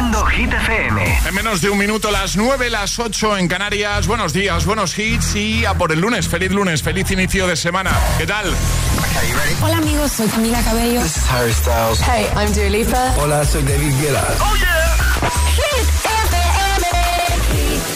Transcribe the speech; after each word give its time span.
Haciendo 0.00 0.24
Hit 0.24 0.50
FM. 0.50 1.18
En 1.28 1.34
menos 1.34 1.60
de 1.60 1.68
un 1.68 1.76
minuto, 1.76 2.10
las 2.10 2.34
9, 2.34 2.70
las 2.70 2.98
8 2.98 3.36
en 3.36 3.48
Canarias. 3.48 4.06
Buenos 4.06 4.32
días, 4.32 4.64
buenos 4.64 4.98
hits 4.98 5.34
y 5.34 5.66
a 5.66 5.74
por 5.74 5.92
el 5.92 6.00
lunes. 6.00 6.26
Feliz 6.26 6.52
lunes, 6.52 6.82
feliz 6.82 7.10
inicio 7.10 7.46
de 7.46 7.54
semana. 7.54 7.90
¿Qué 8.16 8.26
tal? 8.26 8.46
Hola 9.60 9.76
amigos, 9.76 10.12
soy 10.12 10.26
Camila 10.28 10.62
Cabello. 10.62 11.02
This 11.02 11.18
is 11.18 11.30
Harry 11.30 11.52
Styles. 11.52 12.00
Hey, 12.00 12.26
I'm 12.34 12.50
Dua 12.54 12.70
Lipa. 12.70 13.14
Hola, 13.18 13.44
soy 13.44 13.62
David 13.62 13.92
Guetta. 14.00 14.26
¡Oh, 14.40 14.56
yeah! 14.56 14.96
Hit 15.52 15.86
FM. 16.06 16.86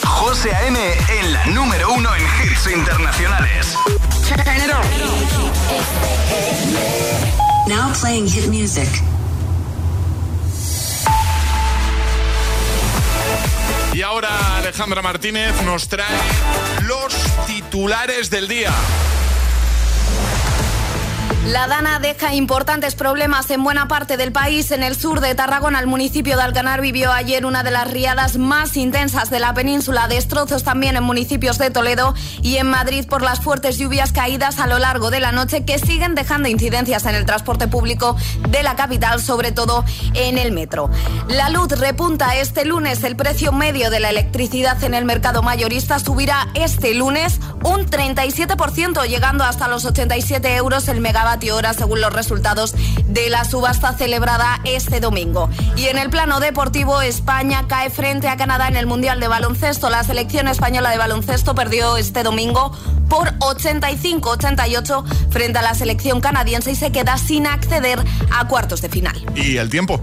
José 0.04 0.54
A.M. 0.54 0.78
en 1.08 1.32
la 1.32 1.46
número 1.46 1.90
uno 1.90 2.10
en 2.14 2.22
hits 2.22 2.66
internacionales. 2.66 3.78
Turn 4.28 4.40
it 4.40 4.70
on. 4.70 4.84
Now 7.66 7.94
playing 7.94 8.26
hit 8.26 8.50
music. 8.50 8.90
Y 13.94 14.02
ahora 14.02 14.56
Alejandra 14.56 15.02
Martínez 15.02 15.54
nos 15.62 15.86
trae 15.86 16.18
los 16.82 17.14
titulares 17.46 18.28
del 18.28 18.48
día. 18.48 18.72
La 21.46 21.66
Dana 21.66 21.98
deja 21.98 22.32
importantes 22.34 22.94
problemas 22.94 23.50
en 23.50 23.62
buena 23.62 23.86
parte 23.86 24.16
del 24.16 24.32
país. 24.32 24.70
En 24.70 24.82
el 24.82 24.96
sur 24.96 25.20
de 25.20 25.34
Tarragona, 25.34 25.78
el 25.78 25.86
municipio 25.86 26.38
de 26.38 26.42
Alcanar 26.42 26.80
vivió 26.80 27.12
ayer 27.12 27.44
una 27.44 27.62
de 27.62 27.70
las 27.70 27.90
riadas 27.90 28.38
más 28.38 28.78
intensas 28.78 29.28
de 29.28 29.40
la 29.40 29.52
península. 29.52 30.08
Destrozos 30.08 30.64
también 30.64 30.96
en 30.96 31.04
municipios 31.04 31.58
de 31.58 31.70
Toledo 31.70 32.14
y 32.40 32.56
en 32.56 32.70
Madrid 32.70 33.04
por 33.06 33.20
las 33.20 33.40
fuertes 33.40 33.76
lluvias 33.76 34.10
caídas 34.10 34.58
a 34.58 34.66
lo 34.66 34.78
largo 34.78 35.10
de 35.10 35.20
la 35.20 35.32
noche 35.32 35.66
que 35.66 35.78
siguen 35.78 36.14
dejando 36.14 36.48
incidencias 36.48 37.04
en 37.04 37.14
el 37.14 37.26
transporte 37.26 37.68
público 37.68 38.16
de 38.48 38.62
la 38.62 38.74
capital, 38.74 39.20
sobre 39.20 39.52
todo 39.52 39.84
en 40.14 40.38
el 40.38 40.50
metro. 40.50 40.88
La 41.28 41.50
luz 41.50 41.68
repunta 41.78 42.36
este 42.36 42.64
lunes. 42.64 43.04
El 43.04 43.16
precio 43.16 43.52
medio 43.52 43.90
de 43.90 44.00
la 44.00 44.08
electricidad 44.08 44.82
en 44.82 44.94
el 44.94 45.04
mercado 45.04 45.42
mayorista 45.42 45.98
subirá 45.98 46.48
este 46.54 46.94
lunes 46.94 47.38
un 47.64 47.86
37%, 47.86 49.06
llegando 49.06 49.44
hasta 49.44 49.68
los 49.68 49.84
87 49.84 50.56
euros 50.56 50.88
el 50.88 51.02
megavatio 51.02 51.33
según 51.76 52.00
los 52.00 52.12
resultados 52.12 52.74
de 53.06 53.28
la 53.28 53.44
subasta 53.44 53.92
celebrada 53.92 54.60
este 54.64 55.00
domingo. 55.00 55.50
Y 55.76 55.86
en 55.86 55.98
el 55.98 56.08
plano 56.08 56.38
deportivo, 56.38 57.00
España 57.02 57.64
cae 57.66 57.90
frente 57.90 58.28
a 58.28 58.36
Canadá 58.36 58.68
en 58.68 58.76
el 58.76 58.86
Mundial 58.86 59.18
de 59.18 59.26
Baloncesto. 59.26 59.90
La 59.90 60.04
selección 60.04 60.46
española 60.46 60.90
de 60.90 60.98
baloncesto 60.98 61.54
perdió 61.54 61.96
este 61.96 62.22
domingo 62.22 62.72
por 63.08 63.36
85-88 63.38 65.04
frente 65.30 65.58
a 65.58 65.62
la 65.62 65.74
selección 65.74 66.20
canadiense 66.20 66.70
y 66.70 66.76
se 66.76 66.92
queda 66.92 67.18
sin 67.18 67.46
acceder 67.46 67.98
a 68.30 68.46
cuartos 68.46 68.80
de 68.80 68.88
final. 68.88 69.16
¿Y 69.34 69.56
el 69.56 69.68
tiempo? 69.70 70.00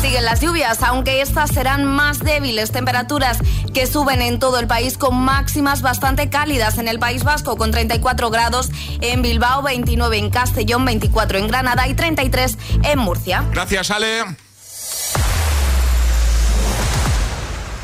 Siguen 0.00 0.24
las 0.24 0.40
lluvias, 0.40 0.82
aunque 0.82 1.20
estas 1.20 1.50
serán 1.50 1.84
más 1.84 2.18
débiles. 2.18 2.72
Temperaturas 2.72 3.38
que 3.72 3.86
suben 3.86 4.20
en 4.22 4.38
todo 4.38 4.58
el 4.58 4.66
país 4.66 4.98
con 4.98 5.16
máximas 5.16 5.82
bastante 5.82 6.28
cálidas. 6.28 6.78
En 6.78 6.88
el 6.88 6.98
País 6.98 7.24
Vasco 7.24 7.56
con 7.56 7.70
34 7.70 8.30
grados, 8.30 8.70
en 9.00 9.22
Bilbao 9.22 9.62
29 9.62 10.18
en 10.18 10.30
Castellón, 10.30 10.84
24 10.84 11.38
en 11.38 11.48
Granada 11.48 11.86
y 11.88 11.94
33 11.94 12.58
en 12.84 12.98
Murcia. 12.98 13.44
Gracias, 13.52 13.90
Ale. 13.90 14.24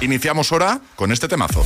Iniciamos 0.01 0.53
ahora 0.53 0.81
con 0.97 1.13
este 1.13 1.29
temazo. 1.29 1.63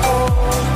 Oh. 0.00 0.67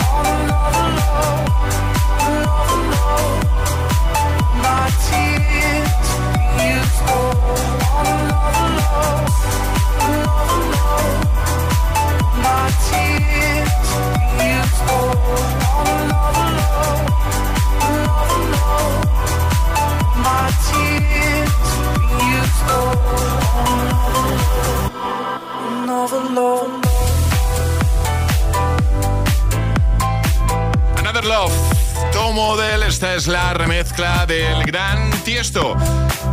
Tomo 32.34 32.56
del, 32.56 32.82
esta 32.84 33.14
es 33.14 33.26
la 33.26 33.52
remezcla 33.52 34.24
del 34.24 34.64
gran 34.64 35.10
Tiesto. 35.22 35.76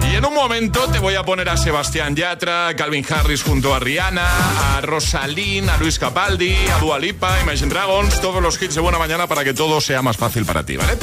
Y 0.09 0.15
en 0.15 0.23
un 0.23 0.33
momento 0.33 0.87
te 0.87 0.97
voy 0.97 1.15
a 1.15 1.23
poner 1.23 1.49
a 1.49 1.57
Sebastián 1.57 2.15
Yatra, 2.15 2.73
Calvin 2.77 3.05
Harris 3.09 3.43
junto 3.43 3.75
a 3.75 3.79
Rihanna, 3.79 4.77
a 4.77 4.79
Rosalín, 4.79 5.69
a 5.69 5.75
Luis 5.75 5.99
Capaldi, 5.99 6.55
a 6.73 6.77
Dua 6.77 6.99
Lipa, 6.99 7.41
Imagine 7.41 7.67
Dragons, 7.67 8.21
todos 8.21 8.41
los 8.41 8.61
hits 8.61 8.75
de 8.75 8.81
buena 8.81 8.97
mañana 8.97 9.27
para 9.27 9.43
que 9.43 9.53
todo 9.53 9.81
sea 9.81 10.01
más 10.01 10.15
fácil 10.15 10.45
para 10.45 10.65
ti, 10.65 10.77
¿vale? 10.77 10.97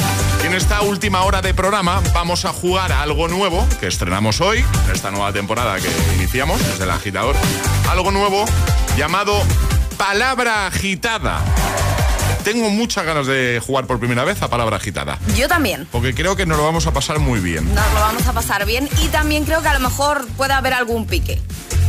En 0.44 0.54
esta 0.54 0.80
última 0.80 1.24
hora 1.24 1.42
de 1.42 1.52
programa 1.52 2.00
vamos 2.14 2.46
a 2.46 2.54
jugar 2.54 2.90
algo 2.90 3.28
nuevo 3.28 3.68
que 3.78 3.88
estrenamos 3.88 4.40
hoy, 4.40 4.64
en 4.86 4.94
esta 4.94 5.10
nueva 5.10 5.30
temporada 5.30 5.78
que 5.78 5.90
iniciamos 6.16 6.58
desde 6.66 6.84
el 6.84 6.90
agitador. 6.90 7.36
Algo 7.90 8.12
nuevo 8.12 8.46
llamado 8.96 9.42
Palabra 9.98 10.66
Agitada. 10.66 11.44
Tengo 12.46 12.70
muchas 12.70 13.04
ganas 13.04 13.26
de 13.26 13.60
jugar 13.60 13.88
por 13.88 13.98
primera 13.98 14.22
vez 14.22 14.40
a 14.40 14.48
palabra 14.48 14.76
agitada. 14.76 15.18
Yo 15.36 15.48
también. 15.48 15.88
Porque 15.90 16.14
creo 16.14 16.36
que 16.36 16.46
nos 16.46 16.56
lo 16.56 16.62
vamos 16.62 16.86
a 16.86 16.92
pasar 16.92 17.18
muy 17.18 17.40
bien. 17.40 17.74
Nos 17.74 17.92
lo 17.92 17.98
vamos 17.98 18.24
a 18.24 18.32
pasar 18.32 18.64
bien 18.64 18.88
y 19.02 19.08
también 19.08 19.44
creo 19.44 19.62
que 19.62 19.68
a 19.68 19.74
lo 19.74 19.80
mejor 19.80 20.24
puede 20.36 20.52
haber 20.52 20.72
algún 20.72 21.08
pique. 21.08 21.40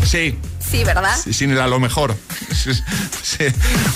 Sí, 0.04 0.36
Sí, 0.60 0.84
¿verdad? 0.84 1.16
Sin 1.16 1.52
el 1.52 1.62
a 1.62 1.68
lo 1.68 1.80
mejor. 1.80 2.18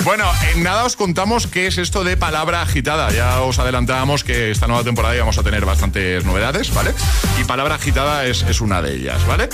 Bueno, 0.05 0.23
en 0.53 0.63
nada 0.63 0.85
os 0.85 0.95
contamos 0.95 1.47
qué 1.47 1.67
es 1.67 1.77
esto 1.77 2.03
de 2.03 2.15
palabra 2.15 2.61
agitada. 2.61 3.11
Ya 3.11 3.41
os 3.41 3.59
adelantábamos 3.59 4.23
que 4.23 4.51
esta 4.51 4.67
nueva 4.67 4.83
temporada 4.83 5.15
íbamos 5.15 5.37
a 5.37 5.43
tener 5.43 5.65
bastantes 5.65 6.23
novedades, 6.23 6.73
¿vale? 6.73 6.93
Y 7.41 7.43
palabra 7.43 7.75
agitada 7.75 8.25
es, 8.25 8.43
es 8.43 8.61
una 8.61 8.81
de 8.81 8.95
ellas, 8.95 9.25
¿vale? 9.27 9.49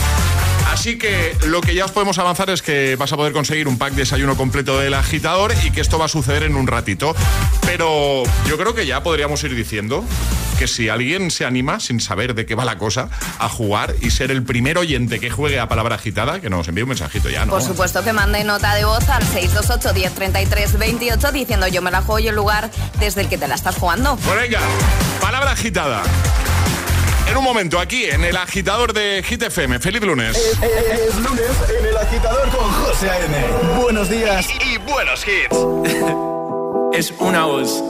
Así 0.77 0.99
que 0.99 1.35
lo 1.47 1.59
que 1.59 1.73
ya 1.73 1.85
os 1.85 1.91
podemos 1.91 2.19
avanzar 2.19 2.51
es 2.51 2.61
que 2.61 2.95
vas 2.97 3.11
a 3.11 3.17
poder 3.17 3.33
conseguir 3.33 3.67
un 3.67 3.79
pack 3.79 3.93
de 3.93 4.03
desayuno 4.03 4.37
completo 4.37 4.79
del 4.79 4.93
agitador 4.93 5.51
y 5.63 5.71
que 5.71 5.81
esto 5.81 5.97
va 5.97 6.05
a 6.05 6.07
suceder 6.07 6.43
en 6.43 6.55
un 6.55 6.67
ratito. 6.67 7.15
Pero 7.65 8.21
yo 8.47 8.57
creo 8.59 8.75
que 8.75 8.85
ya 8.85 9.01
podríamos 9.01 9.43
ir 9.43 9.55
diciendo 9.55 10.05
que 10.59 10.67
si 10.67 10.87
alguien 10.87 11.31
se 11.31 11.45
anima, 11.45 11.79
sin 11.79 11.99
saber 11.99 12.35
de 12.35 12.45
qué 12.45 12.53
va 12.53 12.63
la 12.63 12.77
cosa, 12.77 13.09
a 13.39 13.49
jugar 13.49 13.95
y 14.01 14.11
ser 14.11 14.29
el 14.29 14.43
primer 14.43 14.77
oyente 14.77 15.19
que 15.19 15.31
juegue 15.31 15.59
a 15.59 15.67
palabra 15.67 15.95
agitada, 15.95 16.41
que 16.41 16.49
nos 16.51 16.67
envíe 16.67 16.83
un 16.83 16.89
mensajito 16.89 17.27
ya, 17.27 17.43
¿no? 17.43 17.53
Por 17.53 17.63
supuesto 17.63 18.03
que 18.03 18.13
mande 18.13 18.43
nota 18.43 18.75
de 18.75 18.85
voz 18.85 19.09
al 19.09 19.23
628 19.23 19.95
1033 19.95 20.77
28 20.77 21.31
diciendo 21.31 21.67
yo 21.67 21.81
me 21.81 21.89
la 21.89 22.03
juego 22.03 22.19
y 22.19 22.27
el 22.27 22.35
lugar 22.35 22.69
desde 22.99 23.21
el 23.21 23.29
que 23.29 23.39
te 23.39 23.47
la 23.47 23.55
estás 23.55 23.77
jugando. 23.77 24.15
Pues 24.17 24.41
venga, 24.41 24.59
palabra 25.19 25.53
agitada. 25.53 26.03
En 27.27 27.37
un 27.37 27.43
momento, 27.43 27.79
aquí 27.79 28.05
en 28.05 28.23
el 28.23 28.37
agitador 28.37 28.93
de 28.93 29.23
Hit 29.23 29.43
FM. 29.43 29.79
Feliz 29.79 30.01
lunes. 30.01 30.37
Es, 30.37 31.15
lunes 31.15 31.51
en 31.77 31.85
el 31.85 31.97
agitador 31.97 32.49
con 32.49 32.71
José 32.71 33.09
A.M. 33.09 33.37
Buenos 33.81 34.09
días 34.09 34.47
y, 34.65 34.77
buenos 34.77 35.25
hits. 35.27 35.57
es 36.93 37.13
una 37.19 37.45
voz. 37.45 37.83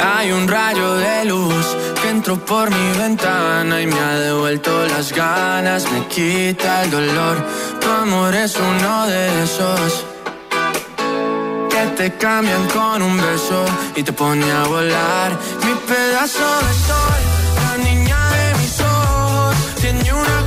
Hay 0.00 0.30
un 0.32 0.46
rayo 0.48 0.94
de 0.94 1.24
luz 1.24 1.76
que 2.00 2.08
entró 2.10 2.36
por 2.44 2.70
mi 2.70 2.98
ventana 2.98 3.80
y 3.80 3.86
me 3.86 3.98
ha 3.98 4.18
devuelto 4.18 4.86
las 4.86 5.12
ganas, 5.12 5.90
me 5.90 6.06
quita 6.06 6.84
el 6.84 6.90
dolor. 6.90 7.44
Tu 7.80 7.88
amor 7.90 8.34
es 8.34 8.56
uno 8.56 9.06
de 9.06 9.42
esos 9.42 10.11
te 11.90 12.12
cambian 12.12 12.66
con 12.68 13.02
un 13.02 13.16
beso 13.16 13.64
y 13.96 14.02
te 14.02 14.12
pone 14.12 14.50
a 14.50 14.64
volar. 14.64 15.32
Mi 15.64 15.74
pedazo 15.86 16.46
de 16.66 16.74
sol, 16.86 17.20
la 17.56 17.76
niña 17.78 18.18
de 18.30 18.58
mis 18.58 18.80
ojos, 18.80 19.56
tiene 19.80 20.12
una 20.12 20.46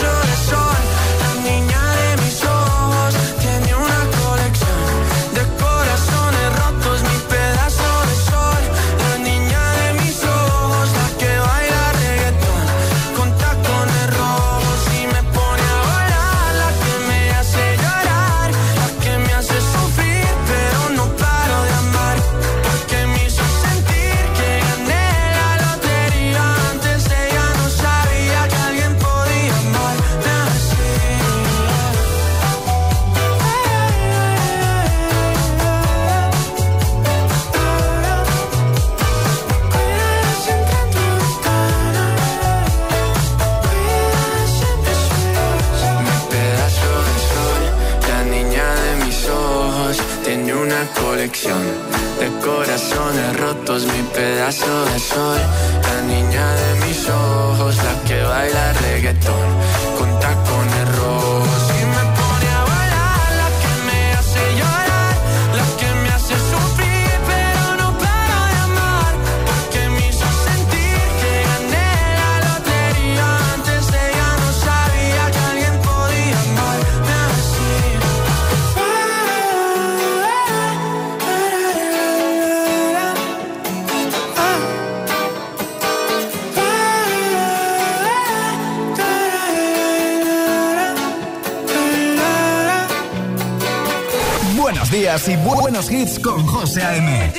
hits 96.01 96.19
con 96.19 96.45
José 96.45 96.81
A.M. 96.81 97.31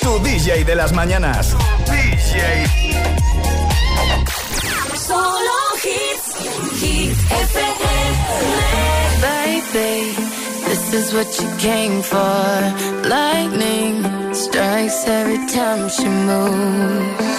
Tu 0.00 0.18
DJ 0.20 0.64
de 0.64 0.74
las 0.74 0.92
mañanas. 0.92 1.56
DJ. 1.86 2.66
Solo 4.96 5.58
hits, 5.82 6.26
hit 6.80 7.16
FM. 7.50 8.14
Baby, 9.22 10.14
this 10.66 10.92
is 10.92 11.14
what 11.14 11.28
you 11.40 11.48
came 11.58 12.02
for. 12.02 13.08
Lightning 13.08 14.04
strikes 14.34 15.06
every 15.06 15.38
time 15.46 15.88
she 15.88 16.06
moves. 16.06 17.32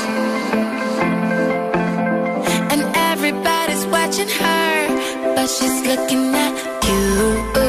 And 2.72 2.82
everybody's 3.12 3.86
watching 3.88 4.30
her, 4.30 5.36
but 5.36 5.48
she's 5.48 5.82
looking 5.86 6.34
at 6.36 6.54
you. 6.88 7.65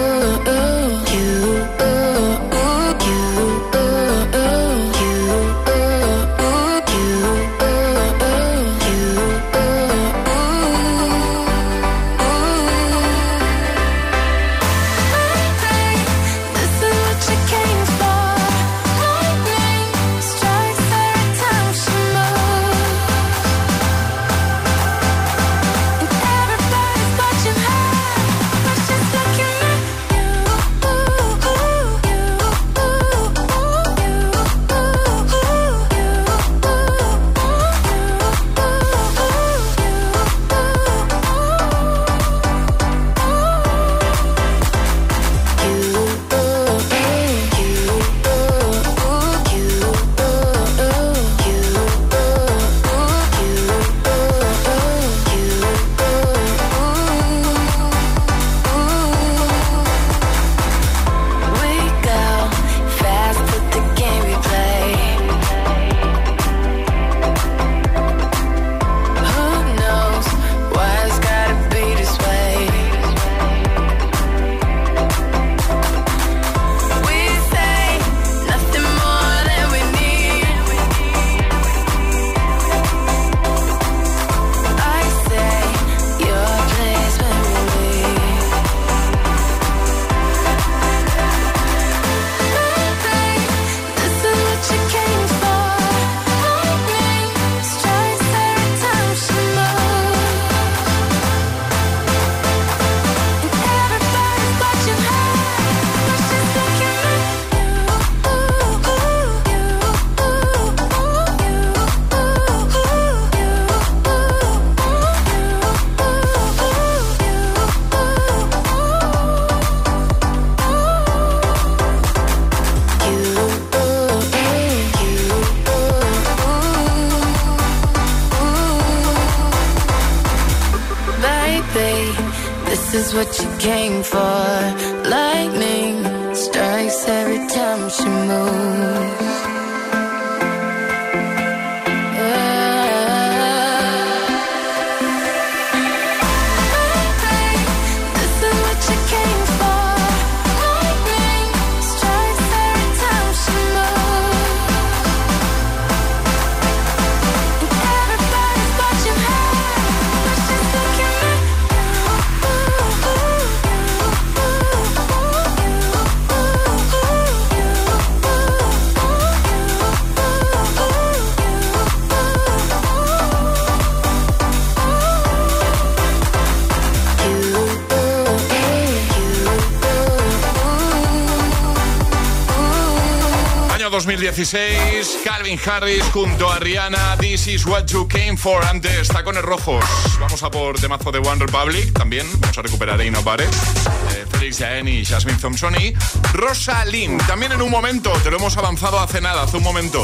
Calvin 185.37 185.61
Harris 185.67 186.03
junto 186.15 186.51
a 186.51 186.59
Rihanna, 186.59 187.19
This 187.19 187.47
is 187.49 187.67
what 187.67 187.85
you 187.89 188.09
came 188.09 188.39
for. 188.39 188.65
Antes, 188.65 189.09
tacones 189.09 189.43
rojos. 189.43 189.85
Vamos 190.19 190.43
a 190.43 190.51
por 190.51 190.81
temazo 190.81 191.13
de 191.13 191.19
One 191.19 191.45
Republic 191.45 191.93
también. 191.93 192.27
Vamos 192.41 192.57
a 192.57 192.63
recuperar 192.63 192.99
Ain't 192.99 193.15
Nobody. 193.15 193.45
Eh, 193.45 194.25
Felix 194.31 194.57
Jaén 194.59 194.89
y 194.89 195.05
Jasmine 195.05 195.37
Thompson 195.37 195.75
y 195.79 195.93
Rosalind. 196.33 197.23
También 197.27 197.53
en 197.53 197.61
un 197.61 197.71
momento, 197.71 198.13
te 198.23 198.31
lo 198.31 198.39
hemos 198.39 198.57
avanzado 198.57 198.99
hace 198.99 199.21
nada, 199.21 199.43
hace 199.43 199.59
un 199.59 199.63
momento. 199.63 200.03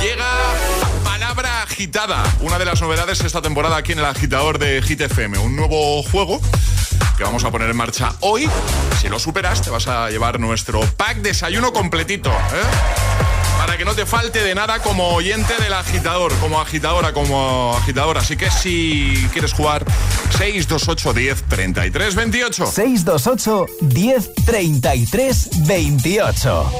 Llega 0.00 0.24
Palabra 1.02 1.62
Agitada, 1.62 2.22
una 2.38 2.56
de 2.60 2.66
las 2.66 2.80
novedades 2.80 3.20
esta 3.22 3.42
temporada 3.42 3.76
aquí 3.76 3.90
en 3.90 3.98
el 3.98 4.04
agitador 4.04 4.60
de 4.60 4.80
Hit 4.82 5.00
FM. 5.00 5.36
Un 5.38 5.56
nuevo 5.56 6.00
juego 6.04 6.40
que 7.18 7.24
vamos 7.24 7.42
a 7.42 7.50
poner 7.50 7.70
en 7.70 7.76
marcha 7.76 8.14
hoy. 8.20 8.48
Si 9.00 9.08
lo 9.08 9.18
superas, 9.18 9.62
te 9.62 9.70
vas 9.70 9.88
a 9.88 10.10
llevar 10.10 10.38
nuestro 10.38 10.80
pack 10.96 11.16
desayuno 11.16 11.72
completito. 11.72 12.30
¿eh? 12.30 13.09
Que 13.80 13.86
no 13.86 13.94
te 13.94 14.04
falte 14.04 14.42
de 14.44 14.54
nada 14.54 14.80
como 14.80 15.08
oyente 15.08 15.54
del 15.58 15.72
agitador, 15.72 16.34
como 16.34 16.60
agitadora, 16.60 17.14
como 17.14 17.74
agitadora. 17.74 18.20
Así 18.20 18.36
que 18.36 18.50
si 18.50 19.26
quieres 19.32 19.54
jugar, 19.54 19.86
628 20.36 21.14
10 21.14 21.42
33 21.44 22.14
28. 22.14 22.66
628 22.66 23.66
10 23.80 24.34
33 24.44 25.66
28. 25.66 26.70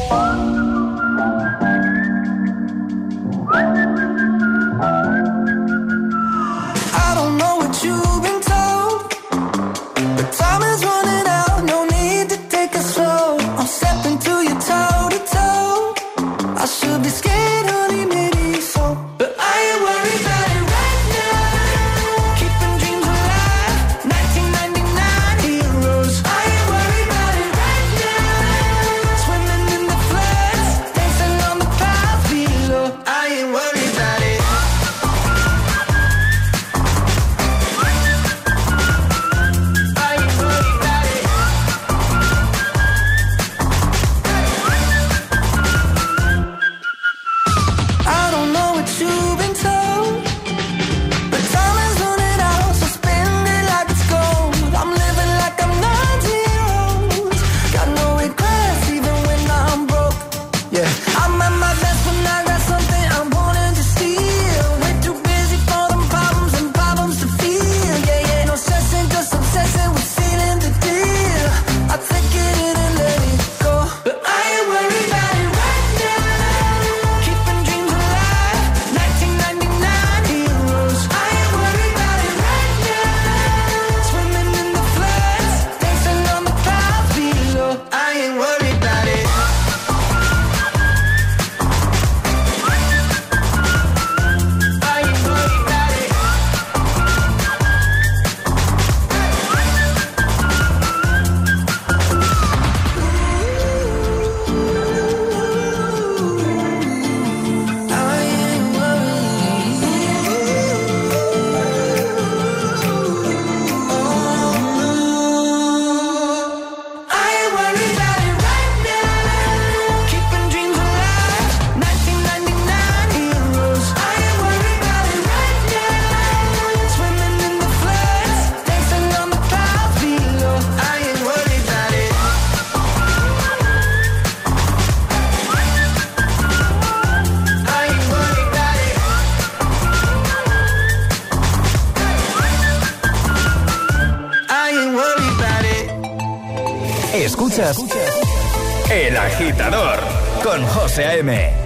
Con 151.00 151.59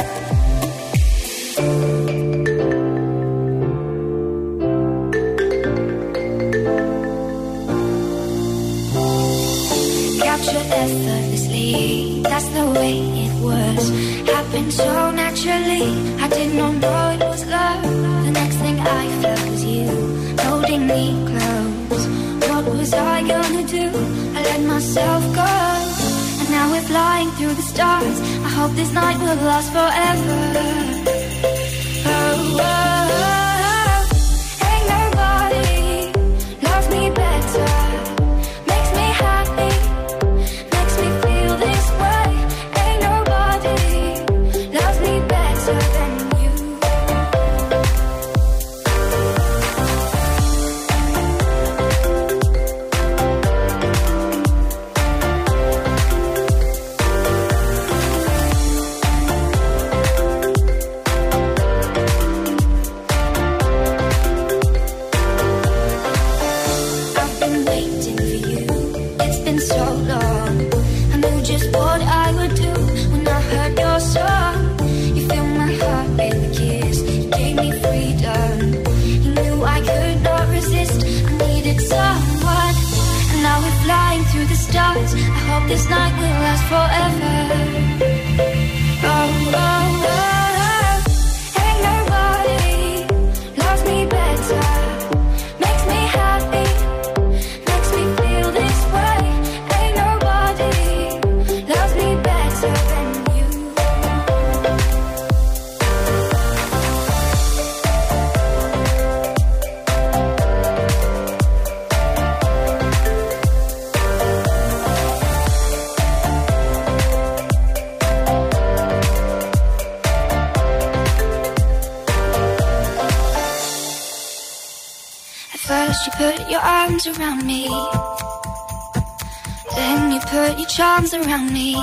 me. 131.43 131.75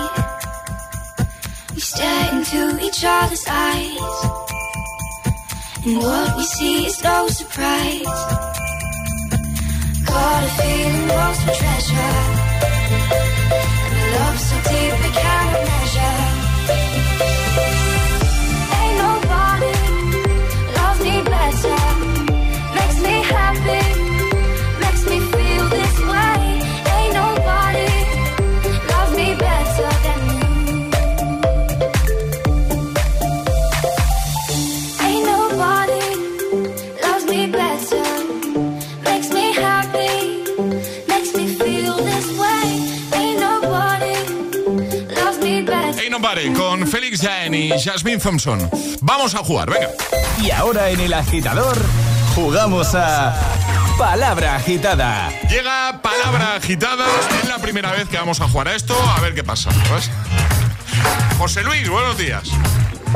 We 1.73 1.79
stare 1.79 2.33
into 2.33 2.79
each 2.85 3.03
other's 3.05 3.45
eyes. 3.47 3.97
And 5.85 5.97
what 5.97 6.37
we 6.37 6.43
see 6.43 6.85
is 6.85 7.03
no 7.03 7.27
surprise. 7.27 8.03
Got 10.05 10.43
a 10.43 10.51
feeling 10.57 11.07
lost 11.07 11.41
for 11.41 11.53
treasure. 11.53 12.30
Con 46.55 46.87
Félix 46.87 47.21
Jaén 47.21 47.53
y 47.53 47.69
Jasmine 47.77 48.17
Thompson. 48.17 48.69
Vamos 49.01 49.35
a 49.35 49.39
jugar, 49.39 49.69
venga. 49.69 49.89
Y 50.41 50.49
ahora 50.49 50.89
en 50.89 51.01
el 51.01 51.13
agitador 51.13 51.77
jugamos 52.33 52.95
a 52.95 53.37
Palabra 53.97 54.55
Agitada. 54.55 55.29
Llega 55.49 56.01
Palabra 56.01 56.55
Agitada. 56.55 57.05
Es 57.43 57.49
la 57.49 57.57
primera 57.57 57.91
vez 57.91 58.07
que 58.07 58.15
vamos 58.15 58.39
a 58.39 58.47
jugar 58.47 58.69
a 58.69 58.75
esto. 58.75 58.95
A 59.17 59.19
ver 59.19 59.35
qué 59.35 59.43
pasa. 59.43 59.71
José 61.37 61.63
Luis, 61.63 61.89
buenos 61.89 62.17
días. 62.17 62.49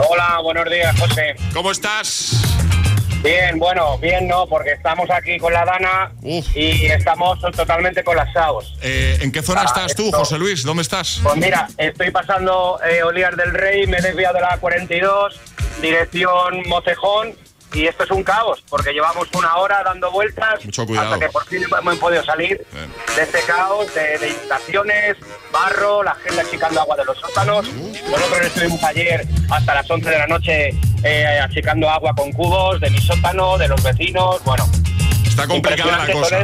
Hola, 0.10 0.40
buenos 0.44 0.66
días, 0.70 1.00
José. 1.00 1.38
¿Cómo 1.54 1.72
estás? 1.72 2.55
Bien, 3.26 3.58
bueno, 3.58 3.98
bien 3.98 4.28
no, 4.28 4.46
porque 4.46 4.74
estamos 4.74 5.10
aquí 5.10 5.40
con 5.40 5.52
la 5.52 5.66
Dana 5.66 6.12
y 6.22 6.86
estamos 6.86 7.40
totalmente 7.56 8.04
colapsados. 8.04 8.78
Eh, 8.84 9.18
¿En 9.20 9.32
qué 9.32 9.42
zona 9.42 9.62
ah, 9.62 9.66
estás 9.66 9.96
tú, 9.96 10.12
José 10.12 10.38
Luis? 10.38 10.64
¿Dónde 10.64 10.84
estás? 10.84 11.22
Pues 11.24 11.36
mira, 11.36 11.68
estoy 11.80 12.12
pasando 12.12 12.80
eh, 12.88 13.02
Olías 13.02 13.36
del 13.36 13.52
Rey, 13.52 13.88
me 13.88 13.98
he 13.98 14.02
desviado 14.02 14.36
de 14.36 14.42
la 14.42 14.60
42, 14.60 15.40
dirección 15.82 16.62
Mocejón, 16.68 17.36
y 17.76 17.88
esto 17.88 18.06
es 18.06 18.12
un 18.12 18.24
caos, 18.24 18.64
porque 18.70 18.94
llevamos 18.94 19.28
una 19.34 19.58
hora 19.58 19.84
dando 19.84 20.10
vueltas 20.10 20.60
hasta 20.66 21.20
que 21.20 21.30
por 21.30 21.46
fin 21.46 21.64
hemos 21.64 21.98
podido 21.98 22.24
salir 22.24 22.66
de 23.16 23.22
este 23.22 23.42
caos 23.42 23.94
de, 23.94 24.18
de 24.18 25.16
barro, 25.52 26.02
la 26.02 26.16
gente 26.16 26.42
achicando 26.42 26.82
agua 26.82 26.96
de 26.96 27.06
los 27.06 27.18
sótanos. 27.18 27.68
Nosotros 27.74 28.42
estuvimos 28.46 28.84
ayer 28.84 29.28
hasta 29.52 29.76
las 29.76 29.90
11 29.90 30.10
de 30.10 30.18
la 30.18 30.28
noche 30.28 30.70
eh, 31.04 31.40
achicando 31.44 31.90
agua 31.90 32.14
con 32.16 32.32
cubos 32.32 32.80
de 32.80 32.90
mi 32.90 33.00
sótano, 33.00 33.58
de 33.58 33.68
los 33.68 33.84
vecinos, 33.84 34.42
bueno. 34.46 34.66
Está 35.26 35.48
complicada 35.48 36.06
la 36.06 36.14
cosa. 36.14 36.44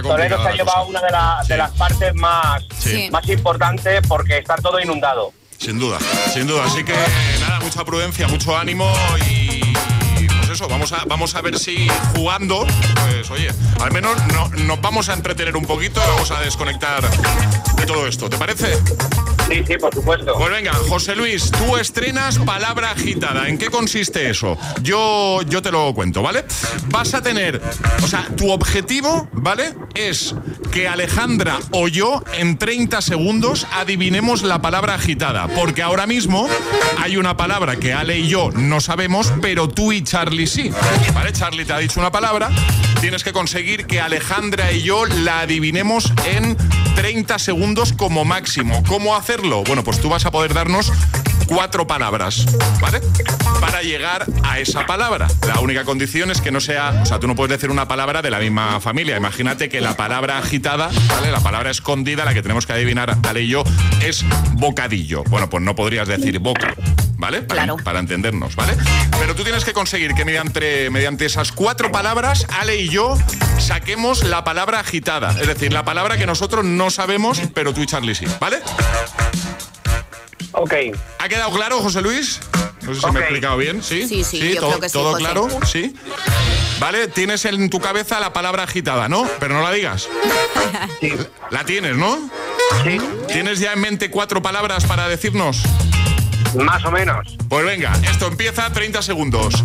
Toledo, 0.00 0.42
se 0.42 0.48
ha 0.48 0.52
llevado 0.52 0.86
una 0.86 1.00
de, 1.48 1.56
las 1.56 1.72
partes 1.72 2.14
más, 2.14 2.64
más 3.10 3.28
importantes 3.28 4.00
porque 4.06 4.38
está 4.38 4.54
todo 4.56 4.78
inundado. 4.78 5.32
Sin 5.58 5.80
duda, 5.80 5.98
sin 6.32 6.46
duda. 6.46 6.64
Así 6.64 6.84
que 6.84 6.94
nada, 7.40 7.58
mucha 7.60 7.84
prudencia, 7.84 8.28
mucho 8.28 8.56
ánimo 8.56 8.92
y 9.28 9.60
vamos 10.66 10.92
a, 10.92 11.04
vamos 11.04 11.34
a 11.34 11.42
ver 11.42 11.58
si 11.58 11.86
jugando, 12.16 12.66
pues 13.06 13.30
oye, 13.30 13.50
al 13.80 13.92
menos 13.92 14.16
no, 14.32 14.48
nos 14.64 14.80
vamos 14.80 15.08
a 15.08 15.14
entretener 15.14 15.56
un 15.56 15.66
poquito 15.66 16.00
y 16.02 16.08
vamos 16.08 16.30
a 16.30 16.40
desconectar 16.40 17.02
de 17.76 17.86
todo 17.86 18.06
esto. 18.06 18.28
¿Te 18.28 18.36
parece? 18.38 18.78
Sí, 19.48 19.62
sí, 19.66 19.78
por 19.78 19.94
supuesto. 19.94 20.34
Pues 20.36 20.50
venga, 20.50 20.72
José 20.74 21.16
Luis, 21.16 21.50
tú 21.50 21.76
estrenas 21.76 22.38
palabra 22.38 22.90
agitada. 22.90 23.48
¿En 23.48 23.56
qué 23.56 23.70
consiste 23.70 24.28
eso? 24.28 24.58
Yo, 24.82 25.40
yo 25.42 25.62
te 25.62 25.70
lo 25.70 25.94
cuento, 25.94 26.22
¿vale? 26.22 26.44
Vas 26.88 27.14
a 27.14 27.22
tener, 27.22 27.60
o 28.02 28.06
sea, 28.06 28.26
tu 28.36 28.50
objetivo, 28.50 29.28
¿vale? 29.32 29.74
Es 29.94 30.34
que 30.70 30.86
Alejandra 30.86 31.58
o 31.70 31.88
yo 31.88 32.22
en 32.34 32.58
30 32.58 33.00
segundos 33.00 33.66
adivinemos 33.72 34.42
la 34.42 34.60
palabra 34.60 34.94
agitada. 34.94 35.48
Porque 35.48 35.82
ahora 35.82 36.06
mismo 36.06 36.46
hay 36.98 37.16
una 37.16 37.36
palabra 37.36 37.76
que 37.76 37.94
Ale 37.94 38.18
y 38.18 38.28
yo 38.28 38.50
no 38.52 38.80
sabemos, 38.80 39.32
pero 39.40 39.68
tú 39.68 39.92
y 39.92 40.02
Charlie 40.02 40.46
sí. 40.46 40.70
¿Vale? 41.14 41.32
Charlie 41.32 41.64
te 41.64 41.72
ha 41.72 41.78
dicho 41.78 42.00
una 42.00 42.12
palabra, 42.12 42.50
tienes 43.00 43.24
que 43.24 43.32
conseguir 43.32 43.86
que 43.86 44.00
Alejandra 44.00 44.72
y 44.72 44.82
yo 44.82 45.06
la 45.06 45.40
adivinemos 45.40 46.12
en 46.26 46.56
30 46.98 47.38
segundos 47.38 47.92
como 47.92 48.24
máximo. 48.24 48.82
¿Cómo 48.88 49.14
hacerlo? 49.14 49.62
Bueno, 49.62 49.84
pues 49.84 50.00
tú 50.00 50.08
vas 50.08 50.26
a 50.26 50.32
poder 50.32 50.52
darnos 50.52 50.92
cuatro 51.46 51.86
palabras, 51.86 52.44
¿vale? 52.80 53.00
Para 53.60 53.82
llegar 53.82 54.26
a 54.42 54.58
esa 54.58 54.84
palabra. 54.84 55.28
La 55.46 55.60
única 55.60 55.84
condición 55.84 56.32
es 56.32 56.40
que 56.40 56.50
no 56.50 56.60
sea, 56.60 57.00
o 57.00 57.06
sea, 57.06 57.20
tú 57.20 57.28
no 57.28 57.36
puedes 57.36 57.56
decir 57.56 57.70
una 57.70 57.86
palabra 57.86 58.20
de 58.20 58.32
la 58.32 58.40
misma 58.40 58.80
familia. 58.80 59.16
Imagínate 59.16 59.68
que 59.68 59.80
la 59.80 59.96
palabra 59.96 60.38
agitada, 60.38 60.90
¿vale? 61.08 61.30
La 61.30 61.38
palabra 61.38 61.70
escondida, 61.70 62.24
la 62.24 62.34
que 62.34 62.42
tenemos 62.42 62.66
que 62.66 62.72
adivinar, 62.72 63.16
Ale 63.28 63.42
y 63.42 63.48
yo, 63.48 63.62
es 64.02 64.24
bocadillo. 64.54 65.22
Bueno, 65.24 65.48
pues 65.48 65.62
no 65.62 65.76
podrías 65.76 66.08
decir 66.08 66.40
boca, 66.40 66.74
¿vale? 67.18 67.42
Para, 67.42 67.64
claro. 67.64 67.76
para 67.84 67.98
entendernos, 67.98 68.56
¿vale? 68.56 68.74
Pero 69.18 69.34
tú 69.34 69.42
tienes 69.42 69.64
que 69.64 69.74
conseguir 69.74 70.14
que 70.14 70.24
mediante, 70.24 70.88
mediante 70.88 71.26
esas 71.26 71.52
cuatro 71.52 71.92
palabras, 71.92 72.46
Ale 72.58 72.76
y 72.76 72.88
yo 72.88 73.18
saquemos 73.58 74.24
la 74.24 74.44
palabra 74.44 74.80
agitada. 74.80 75.36
Es 75.38 75.46
decir, 75.46 75.72
la 75.72 75.84
palabra 75.84 76.16
que 76.16 76.26
nosotros 76.26 76.64
no 76.64 76.90
sabemos, 76.90 77.42
pero 77.52 77.74
tú 77.74 77.82
y 77.82 77.86
Charlie 77.86 78.14
sí, 78.14 78.24
¿vale? 78.40 78.60
Ok. 80.52 80.74
¿Ha 81.18 81.28
quedado 81.28 81.52
claro, 81.52 81.80
José 81.80 82.00
Luis? 82.00 82.40
No 82.82 82.94
sé 82.94 83.00
si 83.00 83.10
me 83.10 83.18
he 83.18 83.22
explicado 83.22 83.56
bien. 83.58 83.82
Sí, 83.82 84.08
sí, 84.08 84.24
sí, 84.24 84.54
todo, 84.54 84.70
creo 84.70 84.80
que 84.80 84.88
todo 84.88 85.14
claro, 85.16 85.48
sí. 85.66 85.94
Vale, 86.78 87.08
tienes 87.08 87.44
en 87.44 87.68
tu 87.68 87.80
cabeza 87.80 88.20
la 88.20 88.32
palabra 88.32 88.62
agitada, 88.62 89.08
¿no? 89.08 89.28
Pero 89.40 89.54
no 89.54 89.62
la 89.62 89.72
digas. 89.72 90.08
Sí. 91.00 91.12
La 91.50 91.64
tienes, 91.64 91.96
¿no? 91.96 92.30
Sí. 92.84 92.98
¿Tienes 93.26 93.58
ya 93.58 93.72
en 93.72 93.80
mente 93.80 94.10
cuatro 94.10 94.40
palabras 94.40 94.84
para 94.84 95.08
decirnos? 95.08 95.62
Más 96.54 96.84
o 96.84 96.90
menos. 96.90 97.36
Pues 97.48 97.64
venga, 97.64 97.92
esto 98.10 98.26
empieza 98.26 98.70
30 98.72 99.02
segundos. 99.02 99.62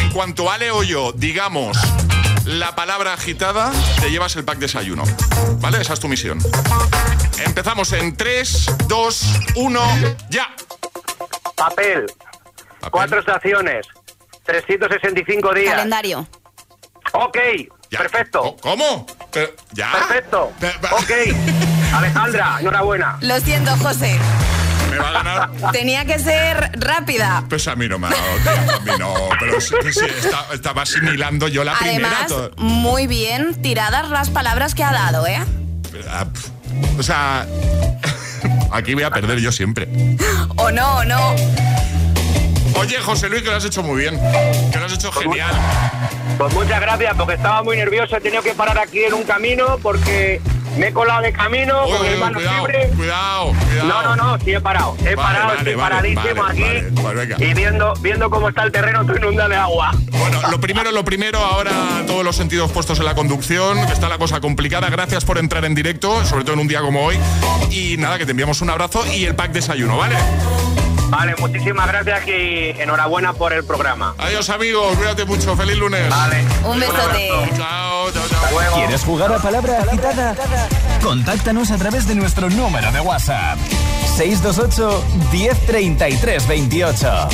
En 0.00 0.10
cuanto 0.10 0.50
Ale 0.50 0.70
o 0.70 0.82
yo 0.82 1.12
digamos 1.12 1.76
la 2.44 2.74
palabra 2.74 3.14
agitada, 3.14 3.72
te 4.00 4.10
llevas 4.10 4.36
el 4.36 4.44
pack 4.44 4.58
desayuno. 4.58 5.04
¿Vale? 5.60 5.80
Esa 5.80 5.94
es 5.94 6.00
tu 6.00 6.08
misión. 6.08 6.38
Empezamos 7.44 7.92
en 7.92 8.16
3, 8.16 8.66
2, 8.86 9.40
1, 9.56 9.80
ya. 10.28 10.54
Papel. 11.56 12.06
Cuatro 12.90 13.20
estaciones. 13.20 13.86
365 14.44 15.54
días. 15.54 15.74
Calendario. 15.74 16.26
Ok. 17.12 17.38
Perfecto. 17.90 18.56
¿Cómo? 18.60 19.06
¿Ya? 19.72 19.92
Perfecto. 19.92 20.52
Ok. 20.92 21.10
Alejandra, 21.94 22.58
enhorabuena. 22.60 23.18
Lo 23.20 23.38
siento, 23.40 23.70
José. 23.78 24.18
Me 24.94 25.00
va 25.00 25.08
a 25.08 25.12
ganar. 25.12 25.50
Tenía 25.72 26.04
que 26.04 26.18
ser 26.18 26.70
rápida. 26.74 27.44
Pues 27.48 27.66
a 27.68 27.76
mí 27.76 27.88
no 27.88 27.98
me 27.98 28.08
ha 28.08 28.10
dado, 28.10 28.76
a 28.76 28.80
mí 28.80 28.90
no. 28.98 29.14
Pero 29.40 29.60
sí, 29.60 29.74
sí, 29.92 30.06
estaba 30.52 30.82
asimilando 30.82 31.48
yo 31.48 31.64
la 31.64 31.76
Además, 31.80 32.26
primera. 32.26 32.50
Muy 32.56 33.06
bien 33.06 33.60
tiradas 33.62 34.08
las 34.10 34.30
palabras 34.30 34.74
que 34.74 34.84
ha 34.84 34.92
dado, 34.92 35.26
¿eh? 35.26 35.40
Ah, 36.08 36.26
o 36.98 37.02
sea, 37.02 37.46
aquí 38.72 38.94
voy 38.94 39.04
a 39.04 39.10
perder 39.10 39.38
yo 39.40 39.52
siempre. 39.52 39.88
O 40.56 40.70
no, 40.70 40.98
o 40.98 41.04
no. 41.04 41.34
Oye, 42.76 42.98
José 42.98 43.28
Luis, 43.28 43.42
que 43.42 43.50
lo 43.50 43.56
has 43.56 43.64
hecho 43.64 43.82
muy 43.82 44.00
bien. 44.00 44.18
Que 44.72 44.78
lo 44.78 44.86
has 44.86 44.92
hecho 44.92 45.10
pues 45.12 45.24
genial. 45.24 45.54
Pues 46.36 46.52
muchas 46.54 46.80
gracias, 46.80 47.14
porque 47.16 47.34
estaba 47.34 47.62
muy 47.62 47.76
nervioso. 47.76 48.16
He 48.16 48.20
tenido 48.20 48.42
que 48.42 48.52
parar 48.54 48.78
aquí 48.78 49.04
en 49.04 49.14
un 49.14 49.22
camino 49.22 49.78
porque 49.80 50.40
me 50.76 50.88
he 50.88 50.92
colado 50.92 51.22
de 51.22 51.32
camino 51.32 51.84
con 51.84 52.06
el 52.06 52.18
mano 52.18 52.34
cuidado, 52.38 52.66
Cuidado, 52.96 53.52
cuidado. 53.52 53.88
No, 53.88 54.02
no, 54.02 54.16
no, 54.16 54.38
sí 54.44 54.52
he 54.52 54.60
parado. 54.60 54.96
He 55.04 55.16
parado, 55.16 55.54
estoy 55.54 55.74
paradísimo 55.76 56.44
aquí. 56.44 56.64
Pues 57.00 57.40
y 57.40 57.54
viendo, 57.54 57.94
viendo 58.00 58.30
cómo 58.30 58.48
está 58.48 58.64
el 58.64 58.72
terreno, 58.72 59.02
estoy 59.02 59.18
inundado 59.18 59.48
de 59.48 59.56
agua. 59.56 59.92
Bueno, 60.10 60.40
lo 60.50 60.60
primero, 60.60 60.90
lo 60.92 61.04
primero, 61.04 61.38
ahora 61.38 61.72
todos 62.06 62.24
los 62.24 62.36
sentidos 62.36 62.70
puestos 62.72 62.98
en 62.98 63.04
la 63.04 63.14
conducción, 63.14 63.86
que 63.86 63.92
está 63.92 64.08
la 64.08 64.18
cosa 64.18 64.40
complicada. 64.40 64.88
Gracias 64.90 65.24
por 65.24 65.38
entrar 65.38 65.64
en 65.64 65.74
directo, 65.74 66.24
sobre 66.24 66.44
todo 66.44 66.54
en 66.54 66.60
un 66.60 66.68
día 66.68 66.80
como 66.80 67.04
hoy. 67.04 67.18
Y 67.70 67.96
nada, 67.96 68.18
que 68.18 68.24
te 68.24 68.32
enviamos 68.32 68.60
un 68.60 68.70
abrazo 68.70 69.04
y 69.12 69.24
el 69.24 69.34
pack 69.34 69.52
desayuno, 69.52 69.96
¿vale? 69.96 70.16
Vale, 71.08 71.34
muchísimas 71.38 71.86
gracias 71.86 72.26
y 72.26 72.74
enhorabuena 72.80 73.32
por 73.34 73.52
el 73.52 73.64
programa. 73.64 74.14
Adiós, 74.18 74.50
amigos. 74.50 74.96
Cuídate 74.96 75.24
mucho. 75.24 75.56
Feliz 75.56 75.76
lunes. 75.76 76.08
Vale. 76.08 76.44
Un 76.64 76.80
besote. 76.80 77.30
Chao. 77.56 77.93
¿Quieres 78.74 79.02
jugar 79.04 79.32
a 79.32 79.38
palabra 79.38 79.80
agitada? 79.80 80.34
Contáctanos 81.02 81.70
a 81.70 81.78
través 81.78 82.06
de 82.06 82.14
nuestro 82.14 82.50
número 82.50 82.92
de 82.92 83.00
WhatsApp. 83.00 83.58
628 84.16 85.04
1033 85.32 86.46
28. 86.46 87.28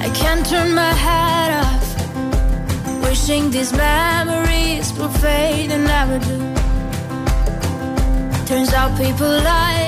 I 0.00 0.10
can't 0.14 0.46
turn 0.46 0.74
my 0.74 0.92
head 0.92 1.50
off. 1.62 3.04
Wishing 3.04 3.50
these 3.50 3.72
memories 3.74 4.92
will 4.94 5.10
fade 5.10 5.70
and 5.70 5.84
never 5.84 6.18
do. 6.18 6.38
Turns 8.46 8.72
out 8.72 8.96
people 8.96 9.28
lie. 9.28 9.87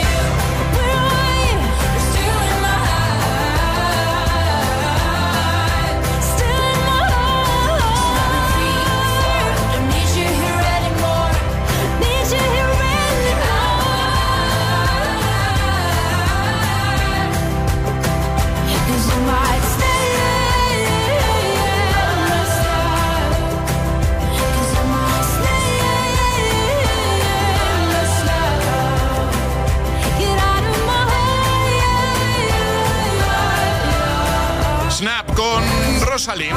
Rosalind. 36.21 36.53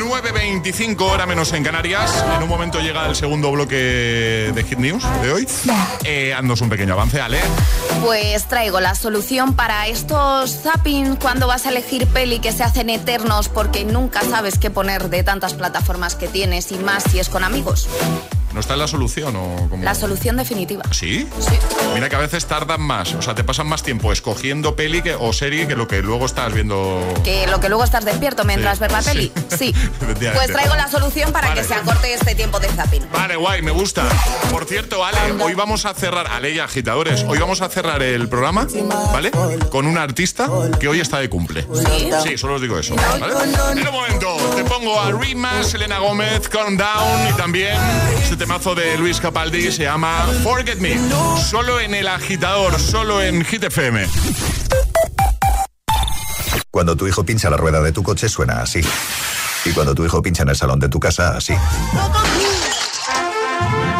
9.25 0.00 1.00
hora 1.02 1.24
menos 1.24 1.52
en 1.52 1.62
Canarias. 1.62 2.24
En 2.34 2.42
un 2.42 2.48
momento 2.48 2.80
llega 2.80 3.06
el 3.06 3.14
segundo 3.14 3.52
bloque 3.52 4.50
de 4.52 4.64
Hit 4.64 4.78
News 4.78 5.04
de 5.22 5.32
hoy. 5.32 5.48
Eh, 6.02 6.34
un 6.36 6.68
pequeño 6.68 6.94
avance, 6.94 7.20
Ale. 7.20 7.38
Pues 8.02 8.48
traigo 8.48 8.80
la 8.80 8.96
solución 8.96 9.54
para 9.54 9.86
estos 9.86 10.62
zapping 10.62 11.14
cuando 11.14 11.46
vas 11.46 11.64
a 11.66 11.68
elegir 11.68 12.08
peli 12.08 12.40
que 12.40 12.50
se 12.50 12.64
hacen 12.64 12.90
eternos 12.90 13.48
porque 13.48 13.84
nunca 13.84 14.22
sabes 14.22 14.58
qué 14.58 14.70
poner 14.70 15.08
de 15.10 15.22
tantas 15.22 15.54
plataformas 15.54 16.16
que 16.16 16.26
tienes 16.26 16.72
y 16.72 16.78
más 16.78 17.04
si 17.04 17.20
es 17.20 17.28
con 17.28 17.44
amigos. 17.44 17.88
¿No 18.54 18.60
está 18.60 18.74
en 18.74 18.78
la 18.78 18.86
solución 18.88 19.34
o? 19.36 19.68
La 19.82 19.94
solución 19.96 20.36
definitiva. 20.36 20.84
¿Sí? 20.92 21.28
Sí. 21.40 21.58
Mira 21.92 22.08
que 22.08 22.14
a 22.16 22.20
veces 22.20 22.46
tardan 22.46 22.80
más, 22.80 23.12
o 23.14 23.20
sea, 23.20 23.34
te 23.34 23.42
pasan 23.42 23.66
más 23.66 23.82
tiempo 23.82 24.12
escogiendo 24.12 24.76
peli 24.76 25.02
que- 25.02 25.16
o 25.16 25.32
serie 25.32 25.66
que 25.66 25.74
lo 25.74 25.88
que 25.88 26.00
luego 26.02 26.24
estás 26.26 26.52
viendo. 26.54 27.02
Que 27.24 27.46
lo 27.48 27.58
que 27.60 27.68
luego 27.68 27.82
estás 27.84 28.04
despierto 28.04 28.44
mientras 28.44 28.78
Sí, 28.78 28.82
ves 28.84 28.92
la 28.92 29.02
peli. 29.02 29.32
Sí. 29.58 29.74
Pues 30.34 30.52
traigo 30.52 30.74
la 30.76 30.88
solución 30.88 31.32
para 31.32 31.48
Vale. 31.48 31.60
que 31.62 31.66
se 31.66 31.74
acorte 31.74 32.14
este 32.14 32.34
tiempo 32.34 32.60
de 32.60 32.68
zapping. 32.68 33.02
Vale, 33.12 33.36
guay, 33.36 33.60
me 33.62 33.70
gusta. 33.72 34.04
Por 34.50 34.64
cierto, 34.66 35.04
Ale, 35.04 35.18
hoy 35.42 35.54
vamos 35.54 35.84
a 35.84 35.94
cerrar, 35.94 36.28
Ale 36.28 36.50
y 36.52 36.58
agitadores, 36.60 37.24
hoy 37.26 37.38
vamos 37.38 37.60
a 37.60 37.68
cerrar 37.68 38.02
el 38.02 38.28
programa, 38.28 38.66
¿vale? 39.12 39.30
Con 39.70 39.86
un 39.86 39.98
artista 39.98 40.48
que 40.78 40.86
hoy 40.88 41.00
está 41.00 41.18
de 41.18 41.28
cumple. 41.28 41.66
Sí, 42.24 42.38
solo 42.38 42.54
os 42.54 42.60
digo 42.62 42.78
eso, 42.78 42.94
¿vale? 42.94 43.34
En 43.72 43.86
un 43.88 43.92
momento, 43.92 44.36
te 44.54 44.64
pongo 44.64 45.00
a 45.00 45.10
Rima, 45.12 45.62
Selena 45.64 45.98
Gómez, 45.98 46.48
Calm 46.48 46.76
Down 46.76 47.28
y 47.28 47.32
también 47.36 47.76
temazo 48.44 48.74
de 48.74 48.98
Luis 48.98 49.20
Capaldi 49.20 49.72
se 49.72 49.84
llama 49.84 50.26
Forget 50.42 50.78
Me. 50.78 50.98
Solo 51.40 51.80
en 51.80 51.94
el 51.94 52.06
agitador, 52.06 52.78
solo 52.78 53.22
en 53.22 53.42
Hit 53.42 53.64
FM. 53.64 54.06
Cuando 56.70 56.94
tu 56.94 57.06
hijo 57.06 57.24
pincha 57.24 57.48
la 57.48 57.56
rueda 57.56 57.80
de 57.80 57.90
tu 57.90 58.02
coche 58.02 58.28
suena 58.28 58.60
así. 58.60 58.82
Y 59.64 59.70
cuando 59.70 59.94
tu 59.94 60.04
hijo 60.04 60.20
pincha 60.20 60.42
en 60.42 60.50
el 60.50 60.56
salón 60.56 60.78
de 60.78 60.90
tu 60.90 61.00
casa, 61.00 61.38
así. 61.38 61.54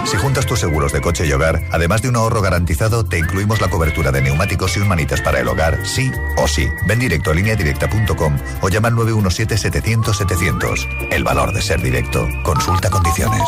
Si 0.04 0.18
juntas 0.18 0.44
tus 0.44 0.60
seguros 0.60 0.92
de 0.92 1.00
coche 1.00 1.26
y 1.26 1.32
hogar, 1.32 1.62
además 1.72 2.02
de 2.02 2.10
un 2.10 2.16
ahorro 2.16 2.42
garantizado, 2.42 3.02
te 3.02 3.18
incluimos 3.18 3.62
la 3.62 3.70
cobertura 3.70 4.12
de 4.12 4.20
neumáticos 4.20 4.76
y 4.76 4.80
un 4.80 4.88
manitas 4.88 5.22
para 5.22 5.40
el 5.40 5.48
hogar, 5.48 5.86
sí 5.86 6.12
o 6.36 6.46
sí. 6.46 6.68
Ven 6.86 6.98
directo 6.98 7.30
a 7.30 7.34
lineadirecta.com 7.34 8.36
o 8.60 8.68
llama 8.68 8.88
al 8.88 8.94
917-700-700. 8.94 11.08
El 11.10 11.24
valor 11.24 11.54
de 11.54 11.62
ser 11.62 11.80
directo. 11.80 12.28
Consulta 12.42 12.90
condiciones. 12.90 13.40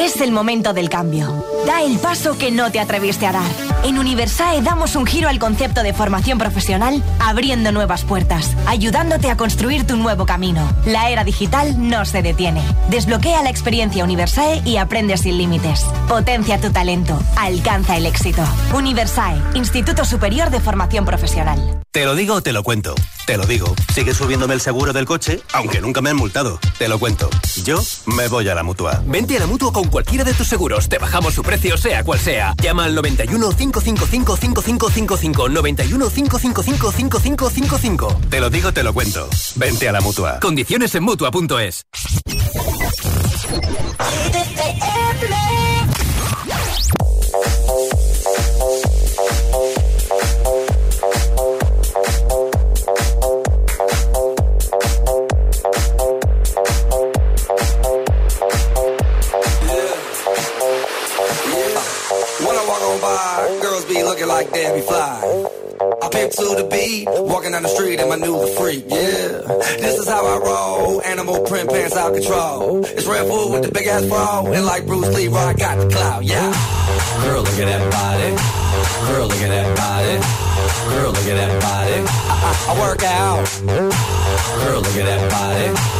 Es 0.00 0.22
el 0.22 0.32
momento 0.32 0.72
del 0.72 0.88
cambio. 0.88 1.44
Da 1.66 1.82
el 1.82 1.98
paso 1.98 2.38
que 2.38 2.50
no 2.50 2.72
te 2.72 2.80
atreviste 2.80 3.26
a 3.26 3.32
dar. 3.32 3.50
En 3.84 3.98
Universae 3.98 4.62
damos 4.62 4.96
un 4.96 5.04
giro 5.04 5.28
al 5.28 5.38
concepto 5.38 5.82
de 5.82 5.92
formación 5.92 6.38
profesional, 6.38 7.02
abriendo 7.18 7.70
nuevas 7.70 8.04
puertas, 8.04 8.56
ayudándote 8.66 9.30
a 9.30 9.36
construir 9.36 9.86
tu 9.86 9.98
nuevo 9.98 10.24
camino. 10.24 10.66
La 10.86 11.10
era 11.10 11.22
digital 11.22 11.90
no 11.90 12.06
se 12.06 12.22
detiene. 12.22 12.62
Desbloquea 12.88 13.42
la 13.42 13.50
experiencia 13.50 14.02
Universae 14.02 14.62
y 14.64 14.78
aprende 14.78 15.18
sin 15.18 15.36
límites. 15.36 15.84
Potencia 16.08 16.58
tu 16.58 16.72
talento. 16.72 17.22
Alcanza 17.36 17.98
el 17.98 18.06
éxito. 18.06 18.42
Universae, 18.74 19.36
Instituto 19.52 20.06
Superior 20.06 20.48
de 20.48 20.60
Formación 20.60 21.04
Profesional. 21.04 21.82
Te 21.90 22.06
lo 22.06 22.14
digo, 22.14 22.40
te 22.40 22.54
lo 22.54 22.62
cuento. 22.62 22.94
Te 23.30 23.36
lo 23.36 23.46
digo. 23.46 23.76
Sigue 23.94 24.12
subiéndome 24.12 24.54
el 24.54 24.60
seguro 24.60 24.92
del 24.92 25.04
coche, 25.04 25.40
aunque 25.52 25.80
nunca 25.80 26.00
me 26.00 26.10
han 26.10 26.16
multado. 26.16 26.58
Te 26.80 26.88
lo 26.88 26.98
cuento. 26.98 27.30
Yo 27.62 27.80
me 28.06 28.26
voy 28.26 28.48
a 28.48 28.56
la 28.56 28.64
mutua. 28.64 29.04
Vente 29.06 29.36
a 29.36 29.38
la 29.38 29.46
mutua 29.46 29.72
con 29.72 29.84
cualquiera 29.84 30.24
de 30.24 30.34
tus 30.34 30.48
seguros. 30.48 30.88
Te 30.88 30.98
bajamos 30.98 31.34
su 31.34 31.44
precio, 31.44 31.76
sea 31.76 32.02
cual 32.02 32.18
sea. 32.18 32.56
Llama 32.60 32.86
al 32.86 32.94
91 32.96 33.52
555 33.52 34.36
5555. 34.36 35.48
91 35.48 36.10
555 36.10 36.90
5555. 36.90 38.20
Te 38.30 38.40
lo 38.40 38.50
digo, 38.50 38.72
te 38.72 38.82
lo 38.82 38.92
cuento. 38.92 39.28
Vente 39.54 39.88
a 39.88 39.92
la 39.92 40.00
mutua. 40.00 40.40
Condiciones 40.40 40.92
en 40.96 41.04
mutua.es. 41.04 41.86
like 64.04 64.52
Debbie 64.52 64.80
Fly. 64.80 65.46
I 66.02 66.08
pimp 66.08 66.32
to 66.32 66.44
the 66.56 66.68
beat, 66.70 67.06
walking 67.08 67.52
down 67.52 67.62
the 67.62 67.68
street 67.68 68.00
and 68.00 68.08
my 68.08 68.16
new 68.16 68.38
the 68.40 68.46
freak, 68.58 68.84
yeah. 68.88 69.42
This 69.80 69.98
is 69.98 70.08
how 70.08 70.24
I 70.24 70.38
roll, 70.38 71.02
animal 71.02 71.44
print 71.44 71.68
pants 71.68 71.96
out 71.96 72.14
control. 72.14 72.84
It's 72.84 73.06
Red 73.06 73.28
Bull 73.28 73.52
with 73.52 73.64
the 73.64 73.72
big 73.72 73.86
ass 73.86 74.06
bra, 74.06 74.44
and 74.46 74.64
like 74.64 74.86
Bruce 74.86 75.14
Lee, 75.14 75.28
I 75.28 75.52
got 75.54 75.76
the 75.78 75.88
clout, 75.88 76.24
yeah. 76.24 76.52
Girl, 77.22 77.42
look 77.42 77.58
at 77.58 77.68
that 77.68 77.84
body. 77.90 78.30
Girl, 79.12 79.26
look 79.26 79.42
at 79.42 79.48
that 79.48 79.68
body. 79.76 80.16
Girl, 80.94 81.12
look 81.12 81.26
at 81.26 81.36
that 81.36 81.62
body. 81.62 81.98
I, 82.06 82.36
I, 82.48 82.52
I 82.70 82.80
work 82.80 83.02
out. 83.02 83.44
Girl, 84.64 84.80
look 84.80 84.96
at 84.96 85.06
that 85.06 85.30
body. 85.30 85.99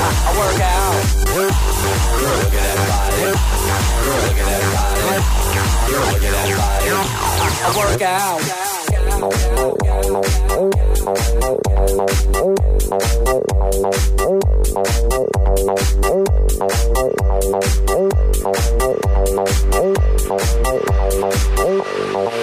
I, 0.00 0.32
work 0.38 0.60
out. 0.60 0.96
Look 1.36 2.54
at 2.54 2.64
that 2.64 2.78
body. 2.88 3.20
Look 3.20 4.38
at 4.38 4.46
that 4.48 4.64
body. 4.74 5.16
Look 5.92 6.24
at 6.24 6.32
that 6.32 6.48
body. 6.56 6.90
I, 7.60 7.72
work 7.76 8.02
out. 8.02 8.40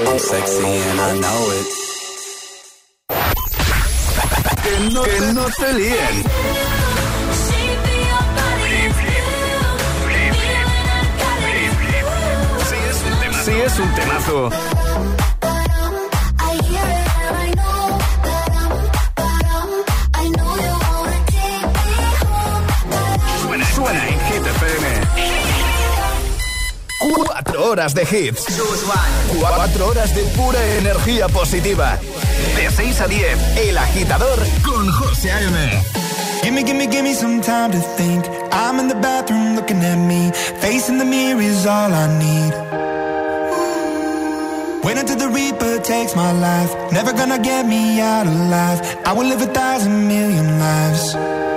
I'm 0.07 0.19
sexy 0.19 0.65
and 0.65 0.99
I 0.99 1.17
know 1.19 1.51
it. 1.51 1.67
que 4.63 4.79
no, 4.93 5.03
que 5.03 5.19
no. 5.33 5.47
Es 13.67 13.79
un 13.79 13.93
temazo. 13.95 14.49
Suena 23.75 24.07
en 24.07 24.19
Hit 24.19 24.47
FM. 24.47 24.87
Cuatro 27.15 27.65
horas 27.65 27.93
de 27.93 28.03
hits. 28.03 28.45
Cuatro 29.37 29.87
horas 29.89 30.15
de 30.15 30.23
pura 30.35 30.63
energía 30.77 31.27
positiva. 31.27 31.99
De 32.55 32.71
6 32.71 33.01
a 33.01 33.07
10, 33.07 33.57
El 33.57 33.77
Agitador 33.77 34.39
con 34.63 34.89
José 34.91 35.31
A.M. 35.31 35.83
Gimme, 36.41 36.63
gimme, 36.63 36.87
gimme 36.87 37.13
some 37.13 37.41
time 37.41 37.71
to 37.71 37.79
think. 37.97 38.25
I'm 38.51 38.79
in 38.79 38.87
the 38.87 38.95
bathroom 38.95 39.55
looking 39.55 39.83
at 39.83 39.97
me. 39.97 40.31
Facing 40.61 40.97
the 40.97 41.05
mirror 41.05 41.41
is 41.41 41.65
all 41.65 41.93
I 41.93 42.07
need. 42.17 42.66
Wait 44.87 44.97
until 44.97 45.17
the 45.17 45.27
Reaper 45.27 45.79
takes 45.79 46.15
my 46.15 46.31
life. 46.31 46.71
Never 46.93 47.11
gonna 47.11 47.39
get 47.39 47.67
me 47.67 47.99
out 47.99 48.25
alive. 48.25 48.79
I 49.05 49.11
will 49.11 49.25
live 49.25 49.41
a 49.41 49.53
thousand 49.53 50.07
million 50.07 50.59
lives. 50.59 51.56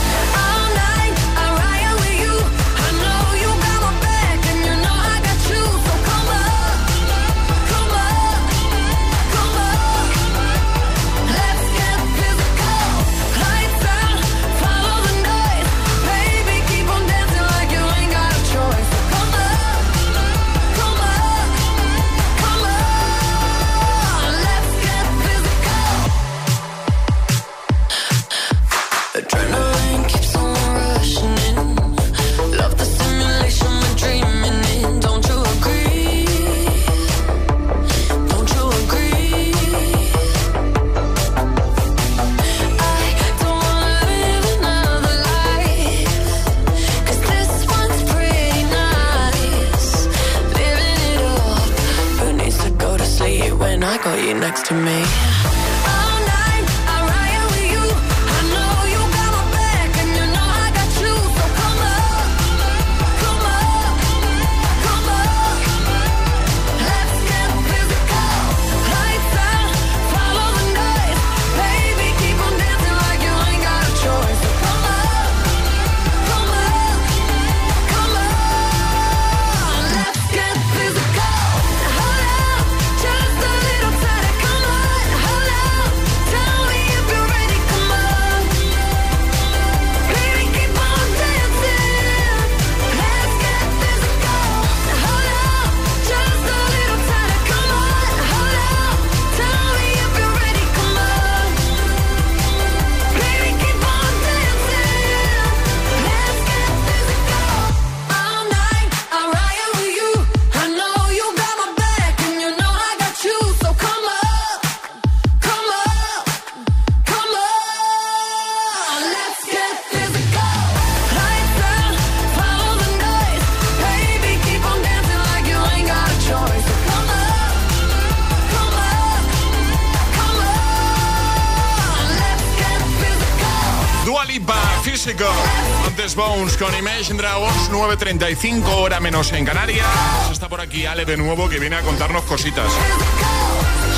Bones 136.27 136.55
con 136.55 136.73
Imagine 136.75 137.17
Dragons, 137.17 137.71
9.35, 137.71 138.63
hora 138.75 138.99
menos 138.99 139.31
en 139.33 139.43
Canarias. 139.43 139.87
Está 140.31 140.47
por 140.47 140.61
aquí 140.61 140.85
Ale 140.85 141.03
de 141.03 141.17
nuevo 141.17 141.49
que 141.49 141.57
viene 141.57 141.77
a 141.77 141.81
contarnos 141.81 142.23
cositas. 142.25 142.71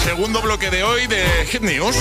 Segundo 0.05 0.41
bloque 0.41 0.69
de 0.69 0.83
hoy 0.83 1.07
de 1.07 1.25
Hit 1.47 1.61
News. 1.61 1.97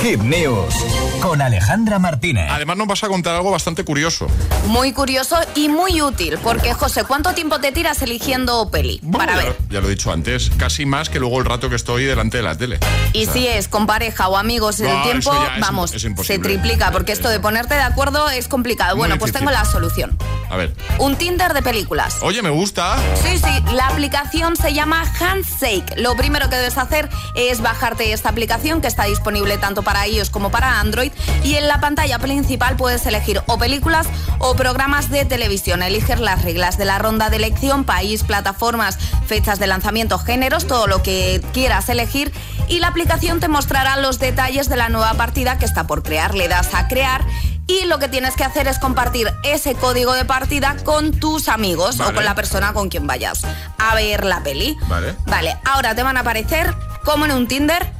Hit 0.00 0.20
News 0.20 0.99
con 1.20 1.40
Alejandra 1.42 1.98
Martínez. 1.98 2.48
Además 2.50 2.76
nos 2.76 2.86
vas 2.86 3.04
a 3.04 3.08
contar 3.08 3.34
algo 3.34 3.50
bastante 3.50 3.84
curioso. 3.84 4.26
Muy 4.66 4.92
curioso 4.92 5.36
y 5.54 5.68
muy 5.68 6.00
útil, 6.02 6.38
porque 6.42 6.72
José, 6.74 7.04
¿cuánto 7.04 7.32
tiempo 7.34 7.60
te 7.60 7.72
tiras 7.72 8.02
eligiendo 8.02 8.70
peli? 8.70 9.00
Para 9.12 9.36
ya, 9.36 9.42
ver. 9.44 9.56
ya 9.68 9.80
lo 9.80 9.86
he 9.88 9.90
dicho 9.90 10.12
antes, 10.12 10.50
casi 10.56 10.86
más 10.86 11.08
que 11.10 11.20
luego 11.20 11.38
el 11.38 11.44
rato 11.44 11.68
que 11.68 11.76
estoy 11.76 12.04
delante 12.04 12.38
de 12.38 12.42
la 12.42 12.56
tele. 12.56 12.78
Y 13.12 13.22
O 13.22 13.24
sea, 13.24 13.32
si 13.34 13.46
es 13.48 13.68
con 13.68 13.86
pareja 13.86 14.28
o 14.28 14.36
amigos, 14.36 14.80
el 14.80 14.88
No, 14.88 15.02
tiempo, 15.02 15.32
es 15.32 15.60
vamos, 15.60 15.92
es 15.94 16.06
se 16.26 16.38
triplica, 16.38 16.90
porque 16.90 17.12
esto 17.12 17.28
de 17.28 17.40
ponerte 17.40 17.74
de 17.74 17.82
acuerdo 17.82 18.28
es 18.30 18.48
complicado. 18.48 18.96
Muy 18.96 19.00
Bueno, 19.02 19.18
pues 19.18 19.32
difícil. 19.32 19.46
tengo 19.48 19.58
la 19.58 19.70
solución. 19.70 20.16
A 20.50 20.56
ver. 20.56 20.74
Un 20.98 21.16
Tinder 21.16 21.54
de 21.54 21.62
películas. 21.62 22.18
Oye, 22.22 22.42
me 22.42 22.50
gusta. 22.50 22.96
Sí, 23.22 23.38
sí, 23.38 23.72
la 23.72 23.86
aplicación 23.86 24.56
se 24.56 24.74
llama 24.74 25.04
Handshake. 25.18 25.94
Lo 25.96 26.16
primero 26.16 26.50
que 26.50 26.56
debes 26.56 26.76
hacer 26.76 27.08
es 27.36 27.60
bajarte 27.60 28.12
esta 28.12 28.30
aplicación 28.30 28.80
que 28.80 28.88
está 28.88 29.04
disponible 29.04 29.58
tanto 29.58 29.82
para 29.82 30.06
iOS 30.08 30.30
como 30.30 30.50
para 30.50 30.80
Android 30.80 31.12
y 31.44 31.54
en 31.54 31.68
la 31.68 31.80
pantalla 31.80 32.18
principal 32.18 32.76
puedes 32.76 33.06
elegir 33.06 33.40
o 33.46 33.58
películas 33.58 34.08
o 34.40 34.56
programas 34.56 35.08
de 35.08 35.24
televisión. 35.24 35.82
Eliges 35.82 36.18
las 36.18 36.42
reglas 36.42 36.78
de 36.78 36.84
la 36.84 36.98
ronda 36.98 37.30
de 37.30 37.36
elección, 37.36 37.84
país, 37.84 38.24
plataformas, 38.24 38.98
fechas 39.26 39.60
de 39.60 39.68
lanzamiento, 39.68 40.18
géneros, 40.18 40.66
todo 40.66 40.88
lo 40.88 41.02
que 41.02 41.40
quieras 41.52 41.88
elegir 41.88 42.32
y 42.68 42.78
la 42.78 42.88
aplicación 42.88 43.40
te 43.40 43.48
mostrará 43.48 43.96
los 43.96 44.18
detalles 44.18 44.68
de 44.68 44.76
la 44.76 44.88
nueva 44.88 45.14
partida 45.14 45.58
que 45.58 45.64
está 45.64 45.86
por 45.86 46.02
crear. 46.02 46.34
Le 46.34 46.48
das 46.48 46.74
a 46.74 46.88
crear 46.88 47.24
y 47.70 47.84
lo 47.84 48.00
que 48.00 48.08
tienes 48.08 48.34
que 48.34 48.42
hacer 48.42 48.66
es 48.66 48.80
compartir 48.80 49.32
ese 49.44 49.74
código 49.74 50.12
de 50.14 50.24
partida 50.24 50.76
con 50.84 51.12
tus 51.12 51.48
amigos 51.48 51.98
Vale. 51.98 52.10
o 52.10 52.14
con 52.14 52.24
la 52.24 52.34
persona 52.34 52.72
con 52.72 52.88
quien 52.88 53.06
vayas 53.06 53.42
a 53.78 53.94
ver 53.94 54.24
la 54.24 54.42
peli. 54.42 54.76
Vale. 54.88 55.14
Vale, 55.26 55.56
ahora 55.64 55.94
te 55.94 56.02
van 56.02 56.16
a 56.16 56.20
aparecer, 56.20 56.74
como 57.04 57.26
en 57.26 57.32
un 57.32 57.46
Tinder, 57.46 57.92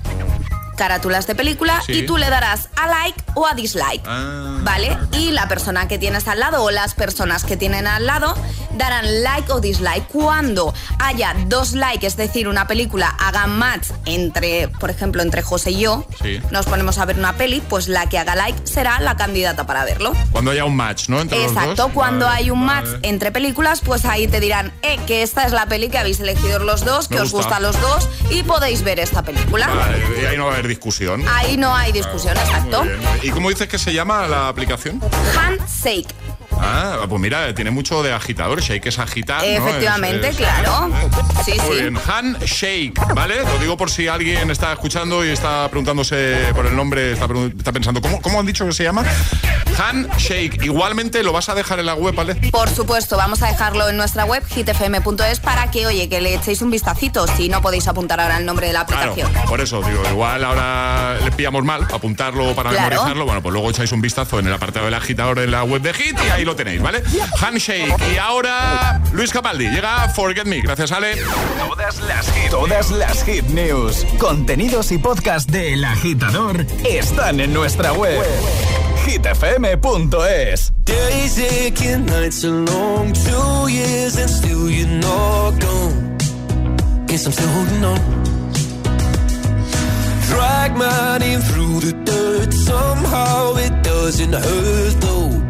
carátulas 0.80 1.26
de 1.26 1.34
película 1.34 1.82
Sí. 1.84 1.92
y 1.92 2.06
tú 2.06 2.16
le 2.16 2.30
darás 2.30 2.70
a 2.74 2.86
like 2.86 3.22
o 3.34 3.46
a 3.46 3.52
dislike. 3.52 4.02
Ah. 4.06 4.56
¿Vale? 4.62 4.96
Y 5.12 5.30
la 5.32 5.46
persona 5.46 5.86
que 5.88 5.98
tienes 5.98 6.26
al 6.26 6.40
lado 6.40 6.62
o 6.64 6.70
las 6.70 6.94
personas 6.94 7.44
que 7.44 7.58
tienen 7.58 7.86
al 7.86 8.06
lado 8.06 8.34
darán 8.72 9.22
like 9.22 9.52
o 9.52 9.60
dislike. 9.60 10.06
Cuando 10.08 10.72
haya 10.98 11.34
dos 11.48 11.72
likes, 11.74 12.06
es 12.06 12.16
decir, 12.16 12.48
una 12.48 12.66
película 12.66 13.08
haga 13.18 13.46
match 13.46 13.88
entre, 14.06 14.68
por 14.68 14.88
ejemplo, 14.88 15.20
entre 15.20 15.42
José 15.42 15.72
y 15.72 15.80
yo, 15.80 16.06
Sí. 16.22 16.40
nos 16.50 16.64
ponemos 16.64 16.96
a 16.96 17.04
ver 17.04 17.18
una 17.18 17.34
peli, 17.36 17.60
pues 17.68 17.88
la 17.88 18.08
que 18.08 18.18
haga 18.18 18.34
like 18.34 18.58
será 18.66 19.00
la 19.00 19.16
candidata 19.16 19.66
para 19.66 19.84
verlo. 19.84 20.12
Cuando 20.32 20.50
haya 20.52 20.64
un 20.64 20.76
match, 20.76 21.08
¿no? 21.10 21.20
Entre 21.20 21.36
los 21.42 21.52
Exacto, 21.52 21.74
dos. 21.84 21.92
cuando 21.92 22.24
Vale, 22.24 22.38
hay 22.38 22.50
un 22.50 22.64
match 22.64 22.88
entre 23.02 23.32
películas, 23.32 23.82
pues 23.84 24.06
ahí 24.06 24.26
te 24.28 24.40
dirán, 24.40 24.72
eh, 24.82 24.98
que 25.06 25.22
esta 25.22 25.44
es 25.44 25.52
la 25.52 25.66
peli 25.66 25.90
que 25.90 25.98
habéis 25.98 26.20
elegido 26.20 26.58
los 26.60 26.86
dos, 26.86 27.08
que 27.08 27.16
os 27.20 27.32
gusta. 27.32 27.36
gusta 27.40 27.56
a 27.56 27.60
los 27.60 27.78
dos 27.80 28.08
y 28.30 28.42
podéis 28.44 28.82
ver 28.82 28.98
esta 29.00 29.22
película. 29.22 29.66
Vale, 29.68 30.02
y 30.22 30.24
ahí 30.24 30.36
no 30.38 30.44
va 30.46 30.52
a 30.52 30.54
haber 30.54 30.68
discusión. 30.70 31.22
Ahí 31.28 31.56
no 31.56 31.74
hay 31.74 31.92
discusión, 31.92 32.36
exacto. 32.36 32.84
Muy 32.84 32.94
bien. 32.94 33.00
¿Y 33.22 33.30
cómo 33.30 33.50
dices 33.50 33.68
que 33.68 33.78
se 33.78 33.92
llama 33.92 34.26
la 34.26 34.48
aplicación? 34.48 35.00
Handshake. 35.36 36.08
Ah, 36.62 37.06
pues 37.08 37.20
mira, 37.20 37.54
tiene 37.54 37.70
mucho 37.70 38.02
de 38.02 38.12
agitador. 38.12 38.60
Shake 38.60 38.86
es 38.86 38.98
agitar. 38.98 39.40
¿no? 39.42 39.46
Efectivamente, 39.48 40.28
Es- 40.28 40.34
es- 40.34 40.46
claro. 40.46 40.90
Sí, 41.44 41.52
Muy 41.66 41.76
sí. 41.76 41.82
bien, 41.82 41.98
Handshake, 42.06 43.14
¿vale? 43.14 43.42
Lo 43.44 43.58
digo 43.58 43.76
por 43.76 43.90
si 43.90 44.08
alguien 44.08 44.50
está 44.50 44.72
escuchando 44.72 45.24
y 45.24 45.30
está 45.30 45.68
preguntándose 45.68 46.36
por 46.54 46.66
el 46.66 46.76
nombre, 46.76 47.12
está, 47.12 47.26
está 47.56 47.72
pensando, 47.72 48.00
¿cómo, 48.00 48.20
¿cómo 48.20 48.40
han 48.40 48.46
dicho 48.46 48.66
que 48.66 48.72
se 48.72 48.84
llama? 48.84 49.04
Handshake. 49.78 50.62
Igualmente 50.64 51.22
lo 51.22 51.32
vas 51.32 51.48
a 51.48 51.54
dejar 51.54 51.78
en 51.80 51.86
la 51.86 51.94
web, 51.94 52.14
¿vale? 52.14 52.34
Por 52.50 52.68
supuesto, 52.68 53.16
vamos 53.16 53.42
a 53.42 53.46
dejarlo 53.48 53.88
en 53.88 53.96
nuestra 53.96 54.24
web 54.24 54.42
hitfm.es 54.46 55.40
para 55.40 55.70
que, 55.70 55.86
oye, 55.86 56.08
que 56.08 56.20
le 56.20 56.34
echéis 56.34 56.60
un 56.62 56.70
vistacito 56.70 57.26
si 57.36 57.48
no 57.48 57.62
podéis 57.62 57.88
apuntar 57.88 58.20
ahora 58.20 58.36
el 58.38 58.44
nombre 58.46 58.66
de 58.66 58.72
la 58.72 58.84
Claro, 58.84 59.12
aplicación. 59.12 59.46
por 59.48 59.60
eso 59.60 59.82
digo, 59.82 60.02
igual 60.10 60.44
ahora 60.44 61.16
le 61.24 61.30
pillamos 61.32 61.64
mal, 61.64 61.84
apuntarlo 61.92 62.54
para 62.54 62.70
Claro. 62.70 62.90
memorizarlo. 62.90 63.24
Bueno, 63.24 63.42
pues 63.42 63.52
luego 63.52 63.70
echáis 63.70 63.92
un 63.92 64.00
vistazo 64.00 64.38
en 64.38 64.46
el 64.46 64.52
apartado 64.52 64.84
del 64.86 64.94
agitador 64.94 65.38
en 65.38 65.50
la 65.50 65.64
web 65.64 65.80
de 65.82 65.94
Hit 65.94 66.18
y 66.26 66.30
ahí 66.30 66.44
lo 66.50 66.56
tenéis, 66.56 66.82
¿vale? 66.82 67.02
Handshake. 67.40 67.94
Y 68.12 68.16
ahora 68.18 69.00
Luis 69.12 69.30
Capaldi 69.30 69.68
llega 69.68 70.08
Forget 70.08 70.46
Me. 70.46 70.60
Gracias, 70.60 70.90
Ale. 70.90 71.14
Todas 71.68 72.00
las 72.00 72.26
hit, 72.32 72.50
todas 72.50 72.90
las 72.90 73.24
hit 73.24 73.44
news, 73.50 74.04
contenidos 74.18 74.90
y 74.90 74.98
podcast 74.98 75.48
de 75.50 75.74
El 75.74 75.84
Agitador 75.84 76.66
están 76.84 77.38
en 77.38 77.52
nuestra 77.54 77.92
web. 77.92 78.20
hitfm.es. 79.06 80.72
Days 80.84 81.38
aching, 81.38 82.06
nights 82.06 82.44
are 82.44 82.50
long, 82.50 83.12
two 83.12 83.68
years 83.68 84.16
and 84.18 84.28
still 84.28 84.68
you're 84.68 84.88
not 84.88 85.52
gone. 85.60 86.16
Guess 87.06 87.26
I'm 87.26 87.32
still 87.32 87.48
holding 87.48 87.84
on. 87.84 88.00
Drag 90.28 90.76
my 90.76 91.18
name 91.18 91.40
through 91.40 91.80
the 91.80 91.92
dirt, 92.04 92.52
somehow 92.52 93.54
it 93.56 93.82
doesn't 93.84 94.32
hurt 94.32 95.00
though. 95.00 95.49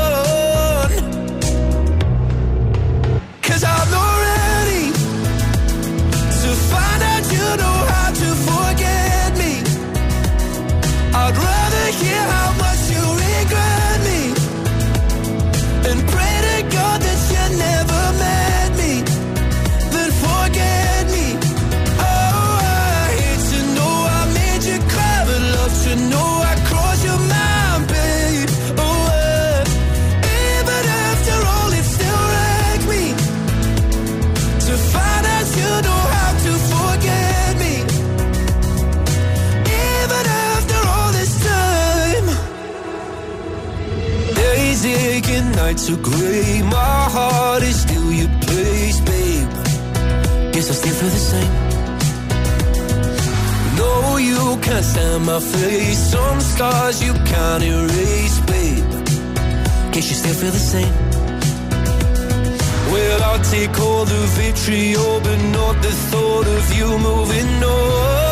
Hear 12.03 12.23
how 12.31 12.50
still 60.33 60.41
feel 60.41 60.51
the 60.51 60.59
same. 60.59 60.93
Well, 62.91 63.23
I'll 63.23 63.43
take 63.43 63.79
all 63.79 64.05
the 64.05 64.21
vitriol, 64.37 65.19
but 65.21 65.37
not 65.51 65.81
the 65.81 65.91
thought 66.09 66.47
of 66.47 66.73
you 66.77 66.87
moving 66.99 67.63
on. 67.63 68.30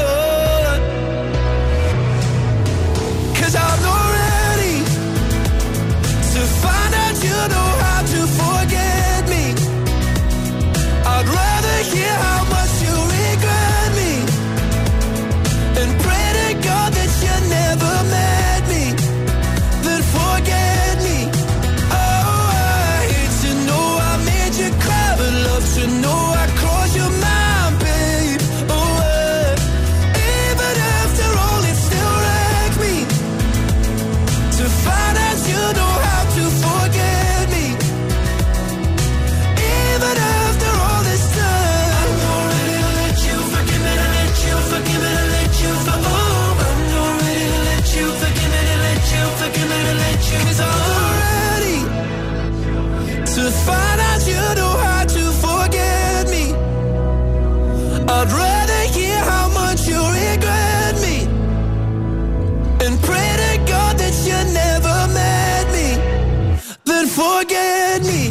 forget 67.19 67.99
me. 68.09 68.21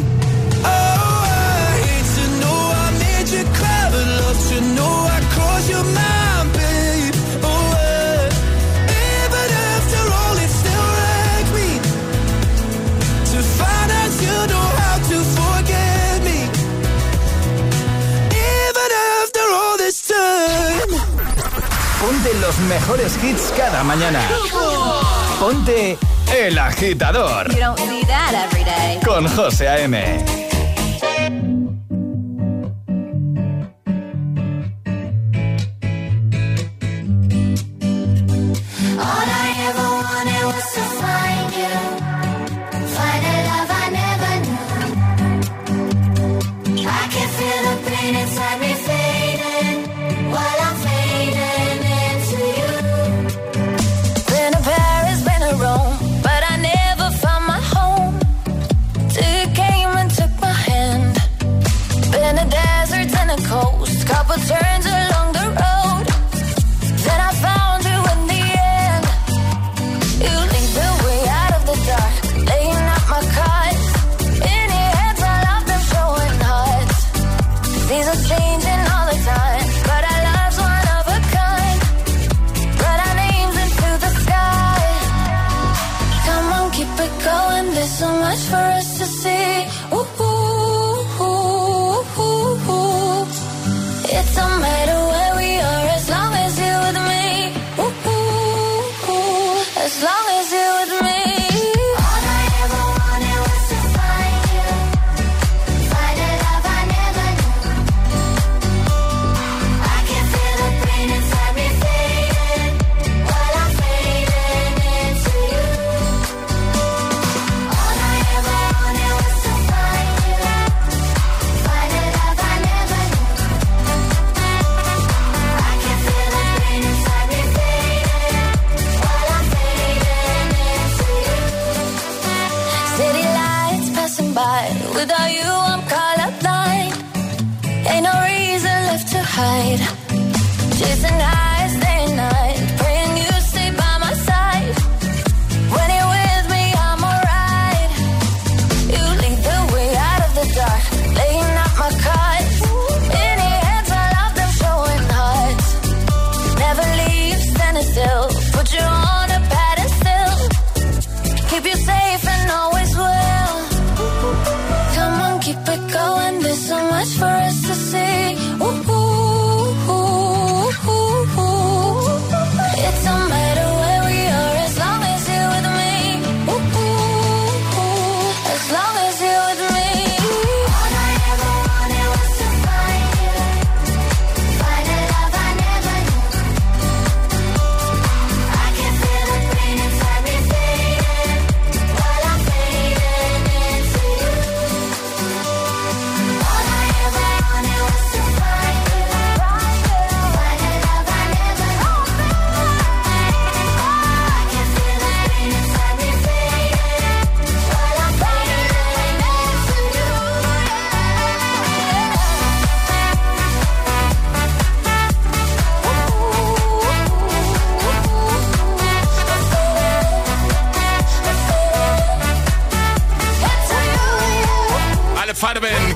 Oh, 0.65 1.17
I 1.23 1.71
hate 1.85 2.09
to 2.17 2.25
know 2.41 2.59
I 2.83 2.87
made 3.03 3.29
you 3.35 3.43
cry, 3.57 3.83
but 3.93 4.05
love 4.21 4.39
to 4.51 4.57
know 4.75 4.95
I 5.17 5.19
caused 5.35 5.67
your 5.75 5.85
mind, 5.99 6.47
babe. 6.57 7.15
Oh, 7.45 7.49
uh, 7.49 8.25
even 9.13 9.47
after 9.73 10.03
all, 10.19 10.35
it 10.45 10.51
still 10.59 10.87
wrecked 10.97 11.51
me 11.57 11.69
to 13.31 13.39
find 13.59 13.89
out 13.99 14.13
you 14.25 14.37
know 14.51 14.67
how 14.81 14.97
to 15.11 15.17
forget 15.37 16.17
me. 16.27 16.39
Even 18.57 18.89
after 19.21 19.45
all 19.59 19.75
this 19.83 19.97
time. 20.13 20.91
Ponte 21.99 22.31
los 22.41 22.57
mejores 22.71 23.11
hits 23.23 23.45
cada 23.55 23.83
mañana. 23.83 24.21
Ponte 25.39 25.97
el 26.43 26.57
agitador. 26.57 27.51
You 27.51 27.59
don't 27.59 27.79
see 27.79 28.03
that 28.03 28.33
every 28.45 28.58
con 29.03 29.27
José 29.27 29.67
A.M. 29.67 30.38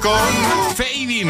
con 0.03 0.75
Fading. 0.75 1.29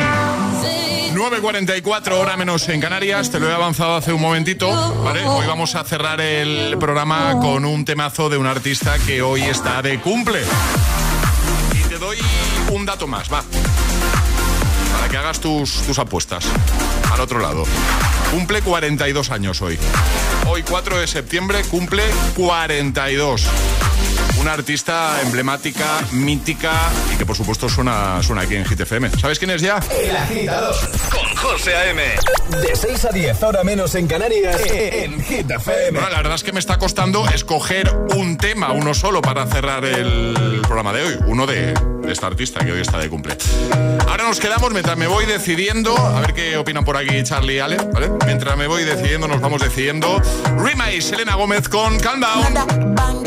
9.44 1.13 2.13
hora 2.13 2.35
menos 2.35 2.67
en 2.69 2.81
Canarias, 2.81 3.29
te 3.29 3.39
lo 3.39 3.47
he 3.47 3.53
avanzado 3.53 3.95
hace 3.95 4.11
un 4.11 4.19
momentito. 4.19 4.67
Hoy 4.67 5.45
vamos 5.45 5.75
a 5.75 5.83
cerrar 5.83 6.19
el 6.19 6.75
programa 6.79 7.39
con 7.39 7.65
un 7.65 7.85
temazo 7.85 8.29
de 8.29 8.37
un 8.37 8.47
artista 8.47 8.97
que 9.05 9.21
hoy 9.21 9.43
está 9.43 9.83
de 9.83 9.99
cumple. 10.01 10.41
Y 11.79 11.87
te 11.87 11.99
doy 11.99 12.17
un 12.71 12.83
dato 12.85 13.05
más, 13.05 13.31
va. 13.31 13.43
Para 14.95 15.07
que 15.07 15.17
hagas 15.17 15.39
tus, 15.39 15.83
tus 15.83 15.99
apuestas. 15.99 16.45
Al 17.13 17.21
otro 17.21 17.39
lado. 17.39 17.65
Cumple 18.31 18.63
42 18.63 19.29
años 19.29 19.61
hoy. 19.61 19.77
Hoy 20.47 20.63
4 20.63 20.99
de 20.99 21.07
septiembre 21.07 21.61
cumple 21.69 22.03
42 22.35 23.47
una 24.43 24.53
artista 24.53 25.21
emblemática, 25.21 26.01
mítica 26.11 26.73
y 27.13 27.17
que 27.17 27.25
por 27.25 27.37
supuesto 27.37 27.69
suena, 27.69 28.21
suena 28.21 28.41
aquí 28.41 28.55
en 28.55 28.65
GTFM. 28.65 29.09
¿Sabes 29.11 29.39
quién 29.39 29.51
es 29.51 29.61
ya? 29.61 29.79
El 29.89 30.17
agitador 30.17 30.75
con 31.09 31.35
José 31.37 31.73
A.M. 31.73 32.03
De 32.61 32.75
6 32.75 33.05
a 33.05 33.09
10, 33.09 33.41
ahora 33.41 33.63
menos 33.63 33.95
en 33.95 34.05
Canarias, 34.05 34.59
en 34.65 35.17
GTFM. 35.17 35.91
Bueno, 35.91 36.09
la 36.09 36.17
verdad 36.17 36.35
es 36.35 36.43
que 36.43 36.51
me 36.51 36.59
está 36.59 36.77
costando 36.77 37.25
escoger 37.29 37.89
un 38.17 38.35
tema, 38.37 38.73
uno 38.73 38.93
solo, 38.93 39.21
para 39.21 39.47
cerrar 39.47 39.85
el 39.85 40.59
programa 40.63 40.91
de 40.91 41.03
hoy. 41.03 41.15
Uno 41.27 41.47
de, 41.47 41.73
esta 42.07 42.27
artista 42.27 42.65
que 42.65 42.73
hoy 42.73 42.81
está 42.81 42.97
de 42.97 43.09
cumple. 43.09 43.37
Ahora 44.09 44.25
nos 44.25 44.41
quedamos 44.41 44.71
mientras 44.71 44.97
me 44.97 45.07
voy 45.07 45.25
decidiendo, 45.25 45.95
a 45.95 46.19
ver 46.19 46.33
qué 46.33 46.57
opinan 46.57 46.83
por 46.83 46.97
aquí 46.97 47.23
Charlie 47.23 47.55
y 47.55 47.59
Ale, 47.59 47.77
¿vale? 47.93 48.11
Mientras 48.25 48.57
me 48.57 48.67
voy 48.67 48.83
decidiendo, 48.83 49.27
nos 49.27 49.39
vamos 49.39 49.61
decidiendo. 49.61 50.21
Rima 50.57 50.91
y 50.91 51.01
Selena 51.01 51.35
Gómez 51.35 51.69
con 51.69 51.97
Calm 51.99 52.19
Down. 52.19 53.23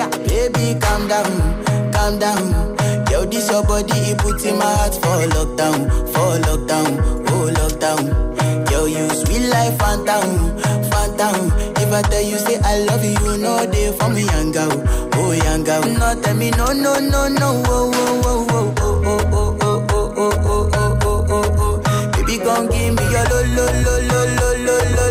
calm 0.78 1.05
down, 1.08 1.92
calm 1.92 2.18
down. 2.18 2.76
Yo, 3.10 3.24
this 3.24 3.50
your 3.50 3.62
body, 3.64 3.92
it 4.10 4.18
puts 4.18 4.44
in 4.44 4.58
my 4.58 4.64
heart 4.64 4.94
for 4.94 5.26
lockdown, 5.34 5.88
for 6.12 6.38
lockdown, 6.46 6.98
oh 7.30 7.50
lockdown. 7.54 8.70
Yo, 8.70 8.84
you 8.86 9.08
sweet 9.10 9.48
life, 9.48 9.78
phantom, 9.78 10.58
phantom. 10.90 11.52
If 11.76 11.92
I 11.92 12.02
tell 12.02 12.22
you 12.22 12.38
say 12.38 12.58
I 12.62 12.78
love 12.80 13.04
you, 13.04 13.10
you 13.12 13.38
know 13.38 13.64
they 13.66 13.92
for 13.96 14.08
me, 14.08 14.22
young 14.24 14.52
oh 14.56 15.32
young. 15.32 15.64
No, 15.64 16.20
tell 16.22 16.34
me 16.36 16.50
no, 16.50 16.66
no, 16.72 16.98
no, 16.98 17.28
no, 17.28 17.62
oh, 17.66 17.90
oh, 17.94 18.46
oh, 18.48 18.76
oh, 18.80 19.02
oh, 19.06 19.26
oh, 19.30 19.56
oh, 19.60 19.86
oh, 19.90 20.12
oh, 20.16 20.16
oh, 20.16 20.40
oh, 20.44 20.70
oh, 20.74 20.98
oh, 21.02 21.26
oh, 21.30 21.56
oh. 21.58 22.10
Baby, 22.12 22.38
gon' 22.38 22.66
give 22.68 22.94
me 22.94 23.02
your 23.10 23.24
lo, 23.30 23.42
lo, 23.54 23.66
lo, 23.82 23.94
lo, 24.08 24.20
lo, 24.36 24.48
lo, 24.66 24.76
lo, 24.96 25.06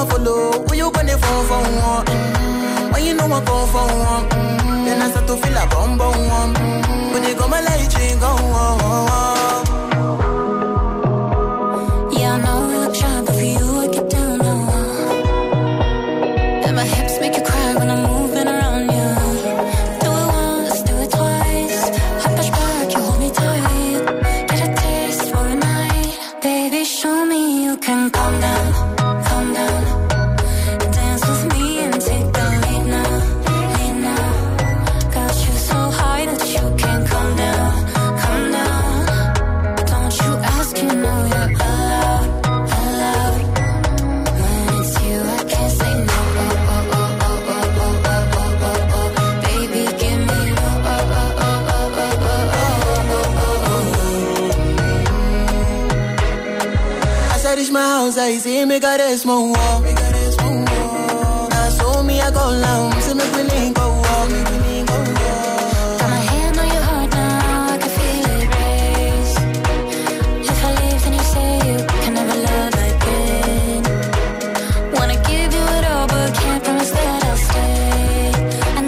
I 0.00 0.06
follow, 0.06 0.52
who 0.66 0.74
you 0.74 0.90
gonna 0.92 1.18
fall 1.18 1.42
for 1.44 1.60
one? 1.60 2.06
When 2.90 3.04
you 3.04 3.14
know 3.14 3.26
I 3.26 3.44
come 3.44 3.68
for 3.68 3.84
one, 3.84 4.28
mm, 4.30 4.84
then 4.86 5.02
I 5.02 5.10
start 5.10 5.26
to 5.26 5.36
feel 5.36 5.56
a 5.58 5.66
bum 5.66 5.98
bum 5.98 6.26
one. 6.26 6.54
Mm. 6.54 6.99
regarez-moi 58.80 59.52
show 61.76 62.02
me 62.02 62.20
I 62.20 62.30
go 62.30 62.44
long 62.64 62.92
see 63.02 63.14
me 63.14 63.24
feeling 63.34 63.72
go 63.74 63.86
walk 63.88 64.30
hand 66.30 66.58
on 66.58 66.66
your 66.74 66.84
heart 66.88 67.10
now 67.10 67.72
I 67.72 67.76
can 67.82 67.90
feel 67.96 68.24
race. 68.56 69.36
If 70.48 70.64
I 70.64 70.70
leave 70.80 71.00
then 71.04 71.12
you 71.12 71.24
say 71.34 71.50
you 71.68 71.78
can 72.02 72.12
never 72.14 72.36
love 72.48 72.76
again. 72.88 73.82
Wanna 74.94 75.16
give 75.28 75.52
you 75.58 75.64
but 76.12 76.30
can't 76.40 76.64
promise 76.64 76.90
that 76.90 77.24
I'll 77.28 77.36
stay. 77.36 78.32
And 78.76 78.86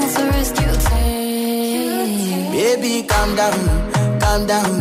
Baby 2.57 2.93
calm 3.07 3.31
down, 3.37 3.61
calm 4.21 4.41
down. 4.47 4.73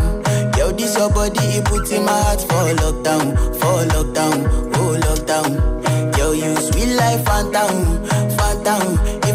Yo 0.58 0.72
this 0.72 0.96
your 0.98 1.10
body 1.10 1.46
it 1.58 1.66
puts 1.66 1.92
in 1.92 2.06
my 2.06 2.12
heart 2.12 2.42
for 2.42 2.64
lockdown, 2.82 3.26
for 3.60 3.78
lockdown. 3.94 4.71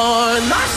on. 0.00 0.69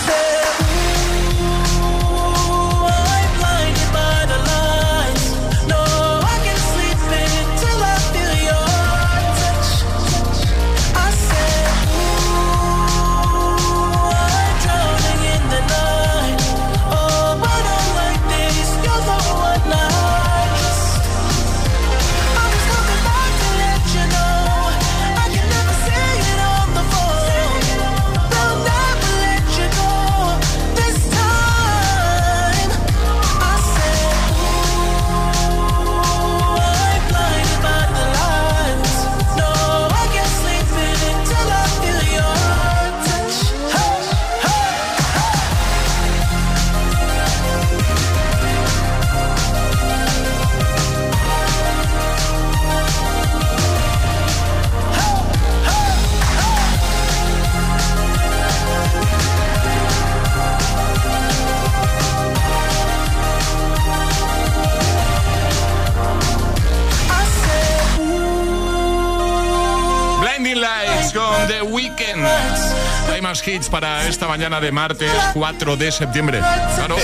Hits 73.53 73.69
para 73.69 74.07
esta 74.07 74.27
mañana 74.27 74.59
de 74.59 74.71
martes 74.71 75.11
4 75.33 75.77
de 75.77 75.91
septiembre. 75.91 76.41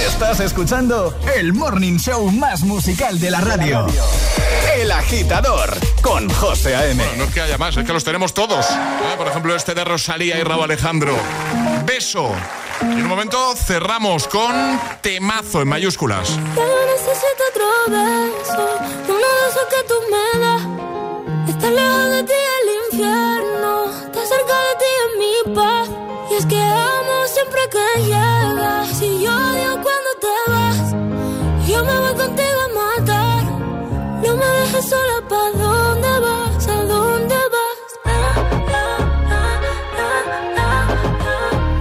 Estás 0.08 0.40
escuchando 0.40 1.18
el 1.36 1.54
morning 1.54 1.98
show 1.98 2.32
más 2.32 2.62
musical 2.64 3.20
de 3.20 3.30
la 3.30 3.40
radio. 3.40 3.86
El 4.76 4.92
agitador 4.92 5.78
con 6.02 6.30
José 6.30 6.76
A.M. 6.76 7.04
no 7.18 7.26
es 7.26 7.34
que 7.34 7.42
haya 7.42 7.58
más, 7.58 7.78
es 7.78 7.86
que 7.86 7.94
los 7.94 8.04
tenemos 8.04 8.34
todos. 8.34 8.66
¿eh? 8.66 9.16
Por 9.18 9.28
ejemplo, 9.28 9.56
este 9.56 9.76
de 9.76 9.84
Rosalía 9.84 10.40
y 10.40 10.44
Raúl 10.44 10.64
Alejandro. 10.64 11.16
Beso. 11.86 12.32
Y 12.82 12.86
en 12.86 13.02
un 13.04 13.08
momento 13.08 13.56
cerramos 13.56 14.28
con 14.28 14.80
temazo 15.02 15.62
en 15.62 15.68
mayúsculas. 15.68 16.30
Ya 16.30 16.64
no 16.64 16.86
necesito 16.86 17.44
otro 17.52 17.66
beso, 17.90 18.70
uno 19.08 19.18
de 19.18 19.50
esos 19.50 19.66
que 19.70 19.84
tú 19.88 19.96
me 20.10 20.40
das. 20.40 20.62
Estar 21.50 21.72
lejos 21.72 22.10
de 22.12 22.24
ti 22.24 22.34
el 22.34 22.94
infierno, 22.94 23.49
que 26.46 26.62
amo 26.62 27.28
siempre 27.28 27.62
que 27.74 27.86
llegas. 28.04 28.88
Si 28.98 29.22
yo 29.24 29.32
odio 29.32 29.72
cuando 29.86 30.12
te 30.24 30.34
vas, 30.52 30.92
yo 31.68 31.84
me 31.84 32.00
voy 32.00 32.14
contigo 32.14 32.60
a 32.66 32.70
matar. 32.80 33.44
No 34.24 34.36
me 34.38 34.46
dejes 34.46 34.86
sola, 34.90 35.18
¿pa' 35.28 35.52
dónde 35.58 36.20
vas? 36.20 36.68
¿A 36.68 36.84
dónde 36.84 37.36
vas? 37.54 37.80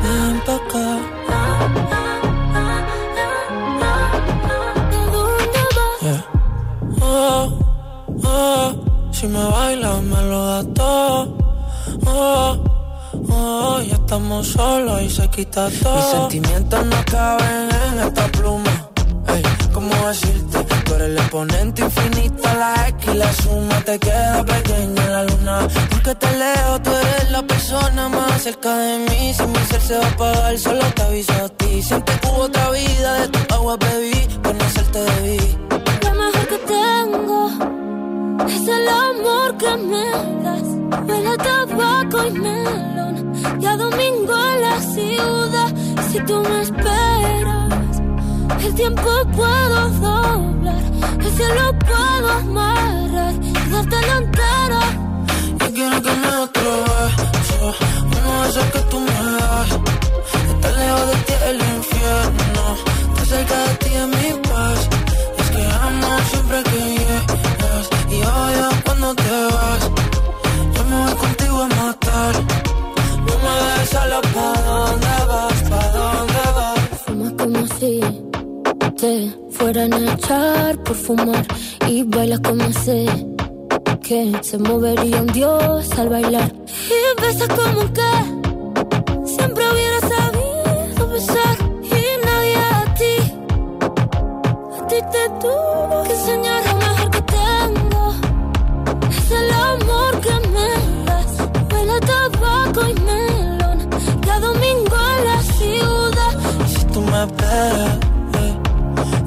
Ven 0.03 0.41
pa' 0.47 0.55
acá. 0.55 0.89
¿A 1.29 1.41
dónde 5.13 5.63
vas? 5.77 6.01
Yeah. 6.03 6.23
Oh, 7.01 7.59
oh, 8.25 8.67
si 9.13 9.27
me 9.29 9.45
bailas 9.45 10.03
me 10.03 10.23
lo 10.23 10.47
das 10.47 10.67
todo. 10.75 11.39
Oh, 12.07 12.11
oh, 12.11 12.58
estamos 14.09 14.47
solos 14.47 15.03
y 15.03 15.11
se 15.11 15.29
quita 15.29 15.69
todo. 15.83 15.97
Mis 15.97 16.07
sentimientos 16.07 16.87
no 16.87 16.97
caben 17.11 17.69
en 17.89 17.99
esta 18.07 18.27
pluma. 18.29 18.89
Ey, 19.29 19.43
¿cómo 19.75 19.95
decirte? 20.09 20.65
Tú 20.85 20.95
eres 20.95 21.09
el 21.11 21.19
exponente 21.19 21.83
infinito, 21.83 22.43
la 22.43 22.89
X 22.89 23.15
y 23.15 23.17
la 23.19 23.33
suma 23.35 23.81
te 23.85 23.99
queda 23.99 24.43
pequeña 24.47 25.05
en 25.05 25.13
la 25.13 25.25
luna. 25.25 25.69
Porque 25.91 26.15
te 26.15 26.31
leo, 26.39 26.81
tú 26.83 26.91
eres 26.91 27.31
la 27.33 27.43
persona 27.43 28.09
más 28.09 28.43
cerca 28.43 28.75
de 28.79 28.99
mí. 29.11 29.35
Si 29.35 29.47
mi 29.47 29.59
ser 29.71 29.83
se 29.83 29.99
va 29.99 30.07
a 30.07 30.09
apagar, 30.09 30.59
solo 30.59 30.85
te 30.95 31.03
aviso 31.03 31.33
a 31.45 31.49
ti. 31.51 31.83
Siempre 31.83 32.15
hubo 32.25 32.45
otra 32.45 32.71
vida, 32.71 33.21
de 33.21 33.29
tu 33.29 33.55
agua 33.55 33.77
bebí, 33.77 34.27
conocerte 34.43 35.01
debí. 35.01 35.59
Lo 36.03 36.15
mejor 36.15 36.49
que 36.49 36.59
tengo 36.75 37.98
es 38.47 38.69
el 38.69 38.89
amor 38.89 39.57
que 39.57 39.77
me 39.77 40.11
das. 40.45 40.69
Huele 41.07 41.29
a 41.29 41.37
tabaco 41.37 42.27
y 42.27 42.31
melón 42.33 43.33
y 43.61 43.67
a 43.67 43.77
domingo 43.77 44.35
en 44.53 44.63
la 44.63 44.81
ciudad. 44.81 45.75
Si 46.11 46.19
tú 46.21 46.41
me 46.43 46.61
esperas, 46.63 48.01
el 48.65 48.75
tiempo 48.75 49.11
puedo 49.37 49.89
doblar, 49.91 50.83
el 51.21 51.33
cielo 51.37 51.79
puedo 51.91 52.29
amarrar 52.31 53.35
y 53.43 53.71
darte 53.71 53.97
la 54.09 54.17
entera. 54.19 54.81
Yo 55.61 55.75
quiero 55.75 56.03
que 56.03 56.13
me 56.23 56.29
otro 56.37 56.71
beso, 56.85 57.75
uno 58.05 58.43
de 58.43 58.49
esos 58.49 58.65
que 58.65 58.81
tú 58.91 59.01
me 59.01 59.19
das. 59.39 59.71
Estar 60.51 60.75
lejos 60.79 61.07
de 61.11 61.17
ti 61.27 61.33
el 61.51 61.57
infierno, 61.77 62.65
estar 63.09 63.27
cerca 63.27 63.59
de 63.67 63.75
ti 63.83 63.91
es 63.95 64.09
mi 64.09 64.49
paz. 64.49 64.89
Es 65.39 65.51
que 65.51 65.63
amo 65.83 66.19
siempre 66.31 66.63
que 66.71 66.98
cuando 68.85 69.15
te 69.15 69.31
vas. 69.55 69.91
Yo 70.75 70.85
me 70.85 70.97
voy 71.05 71.15
contigo 71.15 71.63
a 71.63 71.69
matar, 71.69 72.35
no 73.27 73.35
me 73.45 73.53
dejes 73.65 73.89
solo 73.91 74.21
pa' 74.35 74.63
dónde 74.67 75.15
vas, 75.31 75.63
pa' 75.71 75.89
dónde 75.97 76.43
vas. 76.57 76.81
Fumas 77.05 77.33
como 77.41 77.67
si 77.79 78.01
te 79.01 79.15
fueran 79.51 79.93
a 79.93 80.15
echar 80.15 80.83
por 80.83 80.97
fumar 80.97 81.47
y 81.87 82.03
bailas 82.03 82.41
como 82.41 82.73
sé 82.73 83.07
que 84.03 84.33
se 84.43 84.59
movería 84.59 85.21
un 85.21 85.27
dios 85.29 85.91
al 85.99 86.09
bailar 86.09 86.51
y 86.97 87.21
besas 87.21 87.49
como 87.49 87.93
que 87.93 88.11
siempre 89.27 89.65
hubiera 89.71 90.01
sabido 90.01 91.09
besar 91.13 91.57
y 91.83 92.27
nadie 92.27 92.57
a 92.57 92.95
ti 92.95 93.17
a 94.79 94.87
ti 94.87 94.97
te 95.13 95.29
tuvo 95.41 96.03
que 96.05 96.13
enseñar 96.13 96.68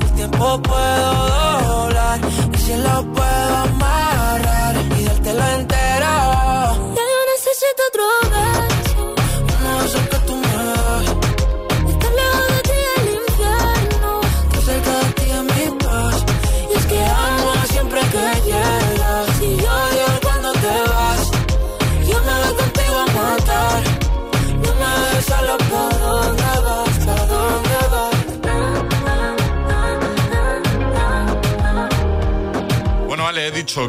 el 0.01 0.11
tiempo 0.15 0.61
puedo 0.61 1.13
doblar, 1.67 2.19
el 2.53 2.59
cielo 2.59 3.05
puedo 3.13 3.70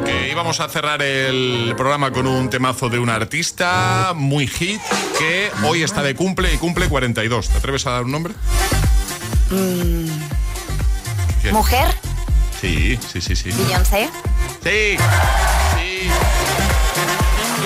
que 0.01 0.29
íbamos 0.31 0.59
a 0.61 0.69
cerrar 0.69 1.01
el 1.01 1.73
programa 1.75 2.11
con 2.11 2.25
un 2.25 2.49
temazo 2.49 2.89
de 2.89 2.99
un 2.99 3.09
artista 3.09 4.13
muy 4.15 4.47
hit 4.47 4.79
que 5.19 5.51
hoy 5.63 5.83
está 5.83 6.01
de 6.01 6.15
cumple 6.15 6.53
y 6.53 6.57
cumple 6.57 6.87
42. 6.87 7.49
¿Te 7.49 7.57
atreves 7.57 7.85
a 7.85 7.91
dar 7.91 8.03
un 8.03 8.11
nombre? 8.11 8.33
¿Qué? 11.41 11.51
Mujer, 11.51 11.87
Sí, 12.63 12.97
sí, 13.11 13.19
sí, 13.19 13.35
sí. 13.35 13.49
Beyoncé. 13.51 14.09
Sí, 14.63 14.95
sí. 15.75 16.09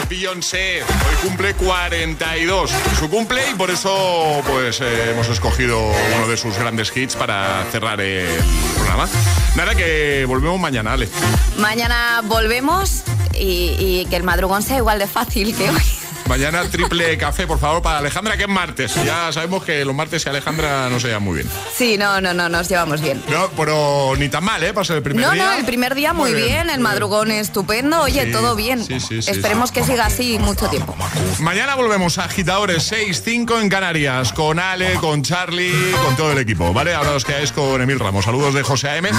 Beyoncé, 0.09 0.83
hoy 0.83 1.15
cumple 1.21 1.53
42. 1.53 2.71
Es 2.71 2.97
su 2.97 3.09
cumple 3.09 3.41
y 3.51 3.55
por 3.55 3.69
eso 3.69 4.41
pues 4.47 4.79
eh, 4.81 5.11
hemos 5.11 5.27
escogido 5.29 5.79
uno 6.15 6.27
de 6.27 6.37
sus 6.37 6.57
grandes 6.57 6.95
hits 6.95 7.15
para 7.15 7.65
cerrar 7.71 7.99
el 7.99 8.27
programa. 8.75 9.07
Nada, 9.55 9.75
que 9.75 10.25
volvemos 10.27 10.59
mañana, 10.59 10.93
Ale. 10.93 11.09
Mañana 11.57 12.21
volvemos 12.23 13.03
y 13.33 14.05
que 14.09 14.15
el 14.15 14.23
madrugón 14.23 14.63
sea 14.63 14.77
igual 14.77 14.99
de 14.99 15.07
fácil 15.07 15.55
que 15.55 15.69
hoy. 15.69 15.96
Mañana 16.27 16.63
triple 16.69 17.17
café, 17.17 17.47
por 17.47 17.59
favor, 17.59 17.81
para 17.81 17.99
Alejandra, 17.99 18.35
que 18.37 18.43
es 18.43 18.49
martes. 18.49 18.93
Ya 19.05 19.31
sabemos 19.31 19.63
que 19.63 19.83
los 19.85 19.95
martes 19.95 20.25
y 20.25 20.29
Alejandra 20.29 20.89
no 20.89 20.99
se 20.99 21.07
llevan 21.07 21.23
muy 21.23 21.35
bien. 21.37 21.49
Sí, 21.75 21.97
no, 21.97 22.19
no, 22.21 22.33
no, 22.33 22.49
nos 22.49 22.67
llevamos 22.69 23.01
bien. 23.01 23.23
No, 23.29 23.49
pero 23.51 24.13
ni 24.17 24.29
tan 24.29 24.43
mal, 24.43 24.61
¿eh? 24.63 24.73
Para 24.73 24.85
ser 24.85 24.97
el 24.97 25.03
primer 25.03 25.25
No, 25.25 25.31
día. 25.31 25.45
no, 25.45 25.53
el 25.53 25.65
primer 25.65 25.95
día 25.95 26.13
muy, 26.13 26.31
Muy 26.31 26.41
bien, 26.41 26.53
bien, 26.65 26.69
el 26.69 26.79
madrugón 26.81 27.31
estupendo, 27.31 28.01
oye, 28.01 28.25
Sí, 28.25 28.31
todo 28.31 28.55
bien. 28.55 28.83
sí, 28.83 28.99
sí, 28.99 29.21
sí, 29.21 29.31
Esperemos 29.31 29.69
sí. 29.69 29.75
que 29.75 29.83
siga 29.83 30.05
así 30.05 30.37
mucho 30.39 30.67
tiempo. 30.69 30.95
Mañana 31.39 31.75
volvemos 31.75 32.17
a 32.17 32.25
Agitadores 32.25 32.91
6-5 32.91 33.61
en 33.61 33.69
Canarias, 33.69 34.33
con 34.33 34.59
Ale, 34.59 34.95
con 34.95 35.23
Charlie, 35.23 35.91
con 36.05 36.15
todo 36.17 36.31
el 36.33 36.37
equipo, 36.39 36.73
¿vale? 36.73 36.93
Ahora 36.93 37.11
os 37.11 37.23
quedáis 37.25 37.51
con 37.51 37.81
Emil 37.81 37.99
Ramos. 37.99 38.25
Saludos 38.25 38.53
de 38.53 38.63
José 38.63 38.89
A.M. 38.89 39.09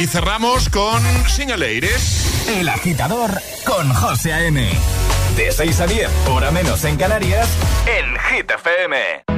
Y 0.00 0.06
cerramos 0.06 0.68
con 0.68 1.00
Single 1.28 1.58
Ladies. 1.58 2.46
El 2.48 2.68
agitador 2.68 3.40
con 3.64 3.92
José 3.94 4.32
A.M. 4.32 4.70
De 5.38 5.52
6 5.52 5.80
a 5.82 5.86
10, 5.86 6.08
hora 6.26 6.50
menos 6.50 6.84
en 6.84 6.96
Canarias, 6.96 7.48
en 7.86 8.18
Hit 8.18 8.50
FM. 8.50 9.37